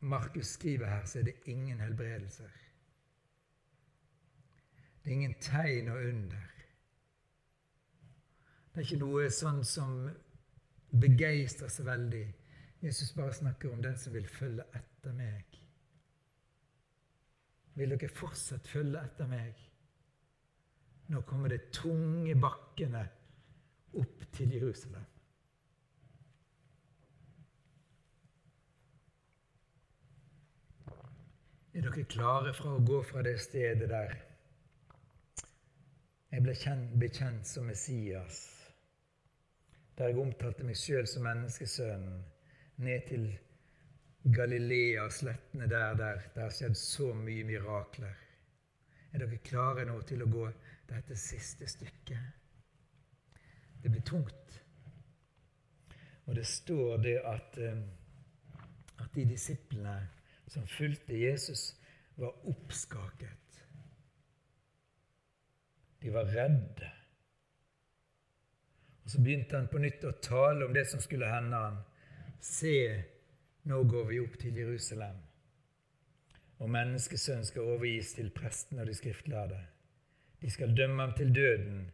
Markus 0.00 0.46
skriver 0.46 0.86
her, 0.86 1.04
så 1.04 1.18
er 1.18 1.22
det 1.22 1.34
ingen 1.46 1.80
helbredelser. 1.80 2.50
Det 5.04 5.10
er 5.10 5.14
ingen 5.14 5.34
tegn 5.40 5.88
og 5.88 5.96
under. 5.96 6.42
Det 8.72 8.80
er 8.80 8.86
ikke 8.86 9.00
noe 9.04 9.30
sånn 9.30 9.64
som 9.64 9.96
begeistrer 11.00 11.70
så 11.72 11.86
veldig. 11.86 12.26
Jesus 12.82 13.12
bare 13.16 13.34
snakker 13.34 13.72
om 13.72 13.82
den 13.82 13.98
som 13.98 14.14
vil 14.14 14.28
følge 14.28 14.64
etter 14.74 15.14
meg. 15.16 15.61
Vil 17.74 17.94
dere 17.94 18.08
fortsatt 18.12 18.68
følge 18.68 19.00
etter 19.00 19.28
meg? 19.30 19.62
Nå 21.12 21.22
kommer 21.28 21.52
det 21.52 21.70
tunge 21.74 22.34
bakkene 22.40 23.02
opp 24.00 24.26
til 24.32 24.52
Jerusalem. 24.56 25.08
Er 31.72 31.86
dere 31.86 32.04
klare 32.04 32.52
for 32.52 32.76
å 32.76 32.84
gå 32.84 33.00
fra 33.08 33.22
det 33.24 33.38
stedet 33.40 33.88
der 33.88 34.12
jeg 36.32 36.44
ble 36.44 36.52
kjent, 36.56 36.92
bekjent 37.00 37.48
som 37.48 37.66
Messias, 37.68 38.36
der 39.96 40.08
jeg 40.08 40.20
omtalte 40.20 40.64
meg 40.64 40.78
sjøl 40.80 41.08
som 41.08 41.26
menneskesønnen, 41.28 42.22
ned 42.80 43.08
til 43.08 43.26
Galilea 44.24 45.08
slettene 45.10 45.66
der, 45.66 45.96
der 45.98 46.20
det 46.34 46.42
har 46.42 46.54
skjedd 46.54 46.76
så 46.78 47.10
mye 47.14 47.44
mirakler? 47.46 48.20
Er 49.12 49.24
dere 49.24 49.40
klare 49.44 49.84
nå 49.88 49.98
til 50.08 50.22
å 50.22 50.30
gå 50.30 50.46
dette 50.88 51.16
siste 51.18 51.66
stykket? 51.68 52.38
Det 53.82 53.90
blir 53.90 54.04
tungt. 54.06 54.60
Og 56.26 56.36
det 56.38 56.46
står 56.46 57.02
det 57.02 57.18
at, 57.26 57.58
eh, 57.58 57.82
at 59.02 59.14
de 59.14 59.24
disiplene 59.26 59.96
som 60.46 60.66
fulgte 60.66 61.18
Jesus, 61.18 61.74
var 62.16 62.48
oppskaket. 62.48 63.62
De 66.02 66.10
var 66.12 66.24
redde. 66.24 66.90
Og 69.04 69.10
Så 69.10 69.20
begynte 69.20 69.56
han 69.56 69.68
på 69.68 69.78
nytt 69.78 70.04
å 70.04 70.12
tale 70.22 70.66
om 70.66 70.74
det 70.74 70.86
som 70.90 71.00
skulle 71.00 71.30
hende 71.30 71.56
han. 71.56 71.78
Se, 72.40 73.04
nå 73.68 73.82
går 73.84 74.04
vi 74.08 74.20
opp 74.20 74.38
til 74.40 74.56
Jerusalem, 74.58 75.18
og 76.58 76.70
menneskesønnen 76.70 77.46
skal 77.46 77.74
overgis 77.74 78.12
til 78.16 78.30
prestene 78.34 78.82
og 78.82 78.90
de 78.90 78.94
skriftlærde. 78.94 79.58
De 80.42 80.50
skal 80.50 80.76
dømme 80.76 81.02
ham 81.02 81.12
til 81.16 81.34
døden, 81.34 81.92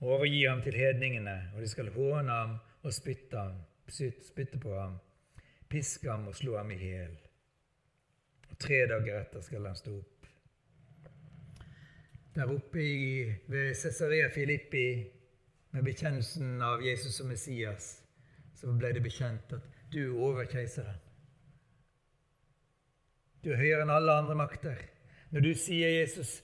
og 0.00 0.08
overgi 0.08 0.44
ham 0.44 0.62
til 0.62 0.76
hedningene, 0.76 1.50
og 1.54 1.62
de 1.62 1.68
skal 1.68 1.92
håne 1.92 2.32
ham 2.32 2.56
og 2.82 2.92
spytte, 2.94 3.38
ham, 3.38 3.56
spytte 3.88 4.58
på 4.58 4.76
ham, 4.76 4.98
piske 5.68 6.10
ham 6.10 6.26
og 6.28 6.36
slå 6.36 6.56
ham 6.56 6.70
i 6.70 6.78
hjel. 6.80 7.16
Tre 8.60 8.82
dager 8.88 9.20
etter 9.20 9.40
skal 9.40 9.66
han 9.66 9.76
stå 9.76 9.96
opp. 9.96 10.26
Der 12.34 12.52
oppe 12.52 12.82
i, 12.84 13.24
ved 13.48 13.74
Cesarea 13.74 14.28
Filippi, 14.34 15.04
med 15.70 15.84
bekjennelsen 15.86 16.62
av 16.62 16.82
Jesus 16.82 17.14
som 17.14 17.28
Messias, 17.30 18.02
så 18.54 18.72
ble 18.76 18.92
det 18.92 19.02
bekjent 19.04 19.52
at 19.56 19.79
du 19.92 20.00
er 20.00 20.20
over 20.20 20.44
keiseren. 20.44 20.98
Du 23.44 23.50
er 23.50 23.56
høyere 23.56 23.82
enn 23.86 23.92
alle 23.94 24.12
andre 24.12 24.36
makter. 24.36 24.82
Når 25.30 25.40
du 25.40 25.54
sier, 25.54 25.88
'Jesus, 25.88 26.42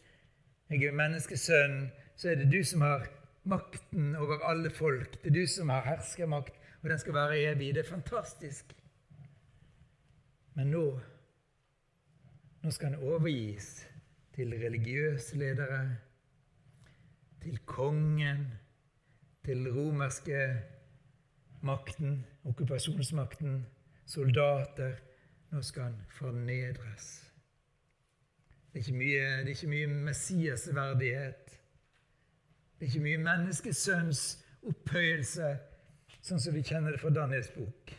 jeg 0.70 0.82
er 0.84 0.92
menneskesønn', 0.92 1.90
så 2.16 2.30
er 2.30 2.34
det 2.34 2.52
du 2.52 2.64
som 2.64 2.80
har 2.80 3.08
makten 3.44 4.16
over 4.16 4.40
alle 4.44 4.70
folk. 4.70 5.22
Det 5.24 5.30
er 5.30 5.40
du 5.40 5.46
som 5.46 5.68
har 5.68 5.84
herskermakt, 5.84 6.54
og 6.82 6.90
den 6.90 6.98
skal 6.98 7.14
være 7.14 7.38
evig. 7.38 7.74
Det 7.74 7.86
er 7.86 7.90
fantastisk. 7.90 8.74
Men 10.54 10.66
nå 10.66 11.00
nå 12.62 12.70
skal 12.70 12.88
han 12.88 13.02
overgis 13.02 13.86
til 14.34 14.50
religiøse 14.58 15.36
ledere, 15.38 15.96
til 17.42 17.58
kongen, 17.58 18.46
til 19.44 19.68
romerske 19.70 20.40
makten, 21.62 22.24
okkupasjonsmakten, 22.44 23.66
soldater. 24.06 24.98
Nå 25.50 25.62
skal 25.62 25.82
han 25.82 26.00
fornedres. 26.10 27.06
Det 28.72 28.80
er 28.80 28.84
ikke 28.84 28.98
mye, 28.98 29.20
det 29.20 29.52
er 29.52 29.54
ikke 29.54 29.70
mye 29.72 29.86
Messias-verdighet. 30.08 31.54
Det 32.76 32.84
er 32.84 32.90
ikke 32.90 33.04
mye 33.06 33.20
menneskesønns 33.24 34.24
opphøyelse, 34.66 35.52
sånn 36.20 36.42
som 36.42 36.52
vi 36.52 36.64
kjenner 36.66 36.92
det 36.92 37.00
fra 37.00 37.12
Daniels 37.14 37.48
bok. 37.54 37.94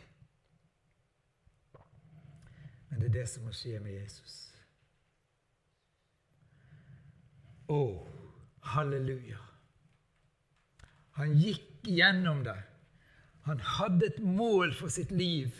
Men 2.89 3.01
det 3.01 3.09
er 3.09 3.15
det 3.19 3.25
som 3.31 3.47
må 3.47 3.55
skje 3.55 3.79
med 3.81 3.95
Jesus. 3.95 4.35
Å, 7.73 7.81
halleluja. 8.75 9.41
Han 11.17 11.33
gikk 11.41 11.87
gjennom 11.89 12.43
det. 12.45 12.59
Han 13.47 13.59
hadde 13.63 14.09
et 14.09 14.19
mål 14.19 14.73
for 14.75 14.91
sitt 14.91 15.11
liv. 15.15 15.55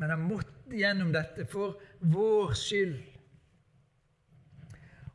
Men 0.00 0.10
han 0.14 0.22
måtte 0.24 0.72
gjennom 0.72 1.10
dette 1.12 1.44
for 1.50 1.76
vår 2.00 2.54
skyld. 2.56 2.94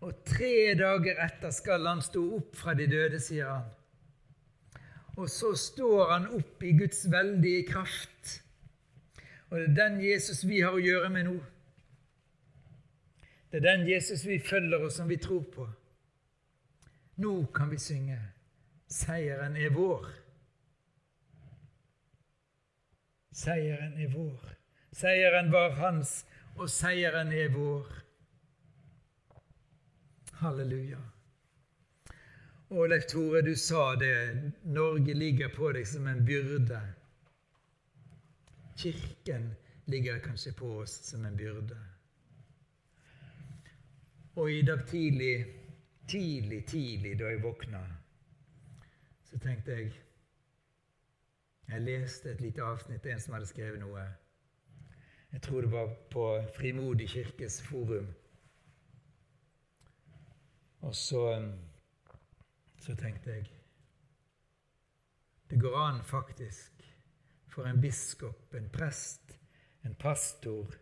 Og 0.05 0.19
tre 0.27 0.75
dager 0.77 1.17
etter 1.25 1.53
skal 1.55 1.87
han 1.89 2.03
stå 2.05 2.21
opp 2.37 2.53
fra 2.59 2.75
de 2.77 2.85
døde, 2.91 3.17
sier 3.23 3.49
han. 3.49 3.71
Og 5.17 5.31
så 5.31 5.55
står 5.57 6.11
han 6.11 6.27
opp 6.37 6.61
i 6.61 6.75
Guds 6.77 7.05
veldige 7.09 7.63
kraft. 7.71 8.35
Og 9.49 9.57
det 9.57 9.65
er 9.65 9.77
den 9.79 9.97
Jesus 10.03 10.43
vi 10.45 10.59
har 10.61 10.75
å 10.75 10.83
gjøre 10.83 11.09
med 11.09 11.29
nå. 11.29 11.39
Det 13.49 13.61
er 13.61 13.65
den 13.65 13.87
Jesus 13.87 14.25
vi 14.27 14.37
følger, 14.43 14.83
og 14.83 14.91
som 14.91 15.09
vi 15.09 15.17
tror 15.17 15.45
på. 15.55 15.65
Nå 17.23 17.33
kan 17.55 17.71
vi 17.71 17.79
synge 17.79 18.19
'Seieren 18.91 19.55
er 19.55 19.69
vår'. 19.73 20.24
Seieren 23.35 23.97
er 23.99 24.07
vår. 24.13 24.51
Seieren 24.95 25.51
var 25.51 25.73
hans, 25.75 26.21
og 26.55 26.69
seieren 26.71 27.33
er 27.35 27.49
vår. 27.51 27.89
Halleluja. 30.39 31.01
Og 32.69 32.87
Leif 32.89 33.09
Tore, 33.11 33.41
du 33.43 33.51
sa 33.59 33.95
det. 33.99 34.53
Norge 34.63 35.13
ligger 35.13 35.51
på 35.51 35.73
deg 35.75 35.87
som 35.87 36.07
en 36.07 36.23
byrde. 36.25 36.79
Kirken 38.79 39.51
ligger 39.91 40.23
kanskje 40.23 40.55
på 40.55 40.71
oss 40.85 40.95
som 41.09 41.27
en 41.27 41.35
byrde. 41.35 41.81
Og 44.39 44.51
i 44.51 44.63
dag 44.63 44.87
tidlig, 44.87 45.35
tidlig, 46.07 46.63
tidlig 46.71 47.17
da 47.19 47.35
jeg 47.35 47.43
våkna, 47.43 47.83
så 49.27 49.39
tenkte 49.43 49.75
jeg 49.75 49.93
Jeg 51.69 51.81
leste 51.81 52.31
et 52.31 52.41
lite 52.41 52.63
avsnitt, 52.63 53.05
en 53.05 53.19
som 53.19 53.33
hadde 53.33 53.49
skrevet 53.49 53.81
noe. 53.81 54.03
Jeg 55.31 55.41
tror 55.41 55.65
det 55.65 55.71
var 55.71 55.89
på 56.11 56.25
Frimodig 56.55 57.09
kirkes 57.09 57.61
forum. 57.65 58.07
Og 60.85 60.95
så, 60.95 61.51
så 62.77 62.95
tenkte 62.95 63.31
jeg 63.31 63.49
Det 65.49 65.59
går 65.61 65.77
an 65.77 66.03
faktisk 66.03 66.85
for 67.47 67.65
en 67.65 67.81
biskop, 67.81 68.53
en 68.53 68.69
prest, 68.69 69.39
en 69.85 69.95
pastor, 69.95 70.75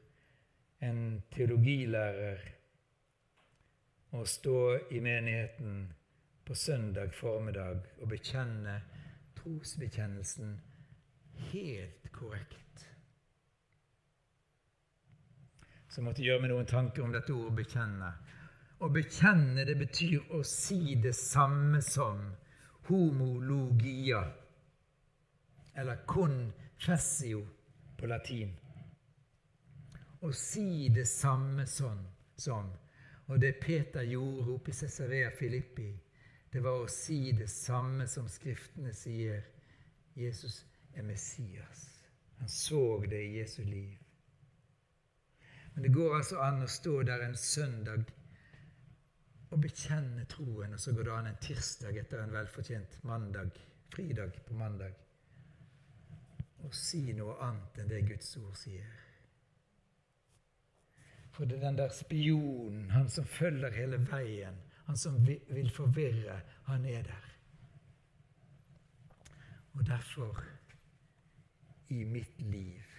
en 0.82 1.24
teologilærer 1.32 2.44
å 4.14 4.26
stå 4.26 4.60
i 4.92 5.00
menigheten 5.02 5.88
på 6.46 6.56
søndag 6.56 7.14
formiddag 7.16 7.86
og 8.02 8.10
bekjenne 8.12 8.76
trosbekjennelsen 9.40 10.58
helt 11.52 12.12
korrekt. 12.12 12.88
Så 15.90 16.02
jeg 16.02 16.08
måtte 16.08 16.24
gjøre 16.26 16.42
meg 16.42 16.50
noen 16.50 16.66
tanker 16.66 17.04
om 17.06 17.12
dette 17.14 17.34
ordet 17.34 17.54
'bekjenne'. 17.60 18.14
Å 18.84 18.88
bekjenne 18.90 19.64
det 19.64 19.76
betyr 19.80 20.32
å 20.34 20.42
si 20.44 20.96
det 20.96 21.14
samme 21.16 21.82
som 21.82 22.24
homologia, 22.90 24.24
eller 25.74 26.02
confessio 26.06 27.46
på 27.98 28.10
latin. 28.10 28.52
Å 30.20 30.32
si 30.32 30.90
det 30.90 31.06
samme 31.08 31.68
som, 31.68 32.02
som 32.36 32.72
Og 33.28 33.40
det 33.40 33.54
Peter 33.62 34.04
gjorde 34.04 34.52
oppe 34.52 34.72
i 34.72 34.74
Cesarea 34.74 35.30
Filippi, 35.32 35.94
det 36.52 36.60
var 36.60 36.82
å 36.82 36.90
si 36.92 37.32
det 37.32 37.48
samme 37.48 38.08
som 38.08 38.28
Skriftene 38.28 38.92
sier. 38.94 39.46
Jesus 40.14 40.66
er 40.96 41.04
Messias. 41.04 41.86
Han 42.38 42.50
så 42.50 43.06
det 43.10 43.22
i 43.24 43.38
Jesu 43.40 43.64
liv. 43.64 43.98
Men 45.74 45.84
det 45.84 45.94
går 45.94 46.18
altså 46.18 46.42
an 46.44 46.64
å 46.64 46.70
stå 46.70 47.02
der 47.08 47.24
en 47.26 47.38
søndag 47.38 48.10
og 49.54 49.62
bekjenne 49.62 50.26
troen, 50.30 50.74
og 50.74 50.82
så 50.82 50.94
går 50.94 51.08
det 51.08 51.14
an 51.14 51.30
en 51.30 51.40
tirsdag 51.42 51.98
etter 52.02 52.24
en 52.24 52.34
velfortjent 52.34 53.00
mandag, 53.06 53.58
fridag 53.94 54.38
på 54.48 54.58
mandag, 54.58 54.98
og 56.64 56.76
si 56.78 57.06
noe 57.14 57.36
annet 57.44 57.82
enn 57.82 57.90
det 57.92 58.04
Guds 58.08 58.32
ord 58.42 58.56
sier. 58.58 59.00
For 61.34 61.50
det 61.50 61.58
er 61.58 61.68
den 61.68 61.78
der 61.82 61.94
spionen, 61.94 62.90
han 62.94 63.10
som 63.10 63.26
følger 63.26 63.74
hele 63.74 63.98
veien, 64.10 64.58
han 64.86 64.98
som 64.98 65.18
vil 65.26 65.70
forvirre, 65.74 66.42
han 66.70 66.86
er 66.86 67.06
der. 67.08 67.30
Og 69.74 69.86
derfor, 69.88 70.44
i 71.94 72.04
mitt 72.10 72.42
liv 72.42 72.90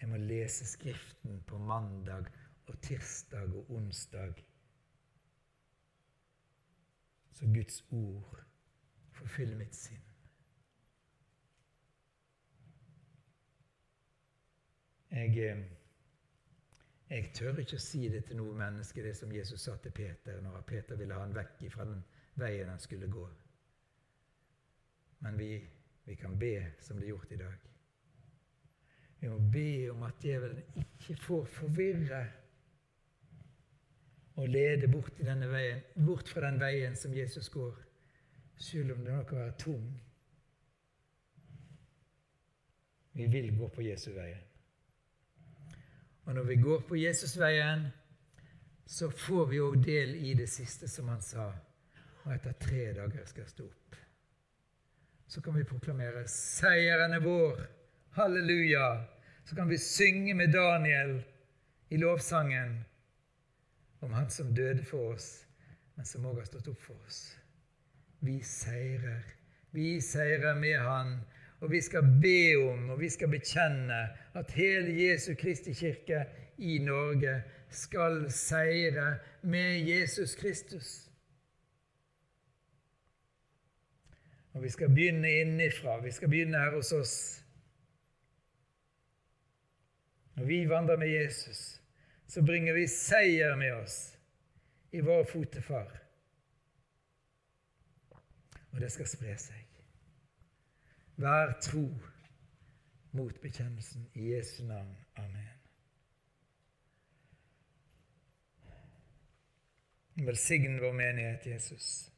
Jeg 0.00 0.08
må 0.10 0.18
lese 0.18 0.66
Skriften 0.66 1.42
på 1.46 1.58
mandag 1.58 2.30
og 2.70 2.80
tirsdag 2.82 3.52
og 3.54 3.70
onsdag 3.70 4.40
så 7.32 7.46
Guds 7.54 7.84
ord 7.90 8.44
får 9.12 9.26
fylle 9.26 9.56
mitt 9.56 9.74
sinn. 9.74 10.02
Jeg, 15.10 15.38
eh, 15.38 15.64
jeg 17.10 17.32
tør 17.34 17.58
ikke 17.58 17.80
å 17.80 17.84
si 17.84 18.06
det 18.12 18.22
til 18.28 18.38
noe 18.38 18.54
menneske, 18.56 19.02
det 19.04 19.16
som 19.18 19.32
Jesus 19.34 19.66
sa 19.66 19.76
til 19.82 19.92
Peter 19.96 20.40
når 20.44 20.62
Peter 20.68 20.96
ville 20.96 21.18
ha 21.18 21.26
han 21.26 21.34
vekk 21.36 21.66
fra 21.74 21.88
den 21.88 22.04
veien 22.40 22.70
han 22.70 22.80
skulle 22.80 23.10
gå. 23.10 23.26
Men 25.26 25.38
vi, 25.38 25.50
vi 26.06 26.16
kan 26.16 26.38
be 26.38 26.54
som 26.80 26.98
det 26.98 27.08
er 27.08 27.14
gjort 27.14 27.32
i 27.32 27.42
dag. 27.42 27.71
Vi 29.22 29.28
må 29.28 29.38
be 29.38 29.90
om 29.90 30.00
at 30.02 30.14
djevelen 30.18 30.62
ikke 30.74 31.14
får 31.22 31.44
forvirre 31.44 32.24
og 34.34 34.48
lede 34.48 34.88
bort, 34.90 35.12
veien, 35.22 35.82
bort, 36.06 36.28
fra 36.28 36.40
den 36.48 36.56
veien 36.58 36.96
som 36.98 37.12
Jesus 37.14 37.46
går, 37.48 37.76
selv 38.56 38.96
om 38.96 39.04
det 39.04 39.14
nok 39.14 39.28
kan 39.28 39.38
være 39.38 39.52
tung. 39.58 39.84
Vi 43.12 43.26
vil 43.30 43.52
gå 43.58 43.68
på 43.68 43.84
Jesusveien. 43.86 44.40
Og 46.24 46.34
når 46.34 46.42
vi 46.42 46.56
går 46.56 46.80
på 46.88 46.96
Jesusveien, 46.96 47.86
så 48.86 49.10
får 49.10 49.46
vi 49.46 49.60
òg 49.62 49.76
del 49.84 50.16
i 50.18 50.34
det 50.34 50.48
siste 50.50 50.88
som 50.88 51.12
han 51.12 51.22
sa. 51.22 51.46
Og 52.24 52.34
etter 52.34 52.58
tre 52.58 52.88
dager 52.96 53.22
skal 53.30 53.44
jeg 53.44 53.54
stå 53.54 53.68
opp. 53.68 54.00
Så 55.26 55.40
kan 55.40 55.54
vi 55.54 55.64
proklamere 55.64 56.26
'Seieren 56.26 57.12
er 57.12 57.20
vår'. 57.20 57.81
Halleluja! 58.14 59.04
Så 59.44 59.56
kan 59.56 59.68
vi 59.68 59.78
synge 59.78 60.34
med 60.34 60.52
Daniel 60.52 61.22
i 61.88 61.96
lovsangen 61.96 62.84
om 64.00 64.12
Han 64.12 64.30
som 64.30 64.54
døde 64.54 64.84
for 64.84 65.14
oss, 65.14 65.46
men 65.94 66.04
som 66.04 66.26
òg 66.28 66.42
har 66.42 66.44
stått 66.44 66.68
opp 66.68 66.80
for 66.80 66.98
oss. 67.06 67.22
Vi 68.20 68.42
seirer. 68.44 69.24
Vi 69.72 70.00
seirer 70.04 70.54
med 70.60 70.76
Han. 70.84 71.16
Og 71.62 71.70
vi 71.70 71.80
skal 71.80 72.04
be 72.22 72.56
om 72.60 72.90
og 72.90 73.00
vi 73.00 73.08
skal 73.08 73.30
bekjenne 73.32 74.00
at 74.34 74.50
hele 74.50 74.92
Jesu 74.92 75.32
Kristi 75.38 75.72
kirke 75.72 76.26
i 76.58 76.78
Norge 76.84 77.38
skal 77.70 78.26
seire 78.30 79.14
med 79.42 79.88
Jesus 79.88 80.34
Kristus. 80.34 81.08
Og 84.52 84.62
vi 84.62 84.68
skal 84.68 84.92
begynne 84.92 85.30
innifra. 85.40 85.96
Vi 86.04 86.10
skal 86.10 86.28
begynne 86.28 86.58
her 86.58 86.76
hos 86.76 86.92
oss. 86.92 87.41
Når 90.34 90.44
vi 90.44 90.68
vandrer 90.68 90.96
med 90.96 91.08
Jesus, 91.08 91.82
så 92.26 92.42
bringer 92.42 92.72
vi 92.72 92.86
seier 92.88 93.56
med 93.56 93.72
oss 93.72 93.98
i 94.92 95.00
vår 95.00 95.24
fot 95.28 95.52
til 95.52 95.62
far. 95.62 95.90
Og 98.72 98.80
det 98.80 98.88
skal 98.92 99.08
spre 99.08 99.36
seg. 99.40 99.66
Vær 101.20 101.58
tro 101.60 101.84
mot 103.12 103.40
bekjennelsen 103.40 104.08
i 104.14 104.32
Jesu 104.32 104.62
navn. 104.64 104.96
Amen. 105.20 105.52
Velsign 110.14 110.80
vår 110.80 110.92
menighet, 110.92 111.46
Jesus. 111.46 112.12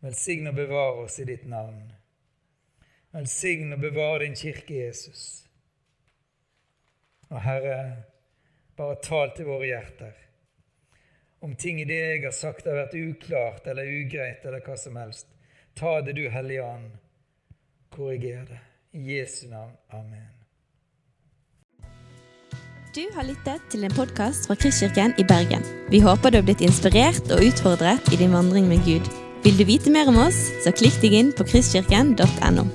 Velsign 0.00 0.46
og 0.46 0.54
bevare 0.54 1.06
oss 1.06 1.18
i 1.18 1.26
ditt 1.26 1.46
navn. 1.50 1.92
Velsign 3.14 3.72
og 3.72 3.80
bevare 3.80 4.24
din 4.24 4.34
kirke, 4.34 4.74
Jesus. 4.86 5.46
Og 7.30 7.40
Herre, 7.42 7.78
Bare 8.76 8.98
tal 9.00 9.32
til 9.36 9.48
våre 9.48 9.70
hjerter. 9.70 10.12
Om 11.40 11.54
ting 11.56 11.80
i 11.80 11.88
det 11.88 11.96
jeg 11.96 12.22
har 12.26 12.34
sagt 12.36 12.66
har 12.68 12.76
vært 12.76 12.96
uklart 12.98 13.68
eller 13.70 13.88
ugreit 13.88 14.44
eller 14.44 14.64
hva 14.64 14.76
som 14.80 14.98
helst, 15.00 15.28
ta 15.76 16.00
det, 16.04 16.16
du 16.16 16.26
Hellige 16.32 16.64
Ånd. 16.64 16.90
Korriger 17.92 18.44
det. 18.50 18.60
I 18.96 19.16
Jesu 19.16 19.46
navn. 19.48 19.72
Amen. 19.92 20.32
Du 22.96 23.02
har 23.12 23.26
lyttet 23.28 23.64
til 23.72 23.84
en 23.84 23.92
podkast 23.92 24.48
fra 24.48 24.56
Kristkirken 24.56 25.12
i 25.20 25.24
Bergen. 25.24 25.64
Vi 25.92 26.00
håper 26.00 26.32
du 26.32 26.40
har 26.40 26.46
blitt 26.48 26.64
inspirert 26.64 27.28
og 27.32 27.44
utfordret 27.44 28.12
i 28.12 28.20
din 28.20 28.32
vandring 28.32 28.68
med 28.68 28.84
Gud. 28.88 29.08
Vil 29.44 29.60
du 29.60 29.66
vite 29.68 29.92
mer 29.92 30.08
om 30.12 30.20
oss, 30.26 30.38
så 30.64 30.72
klikk 30.72 30.96
deg 31.04 31.16
inn 31.16 31.34
på 31.36 31.44
kristkirken.no. 31.48 32.68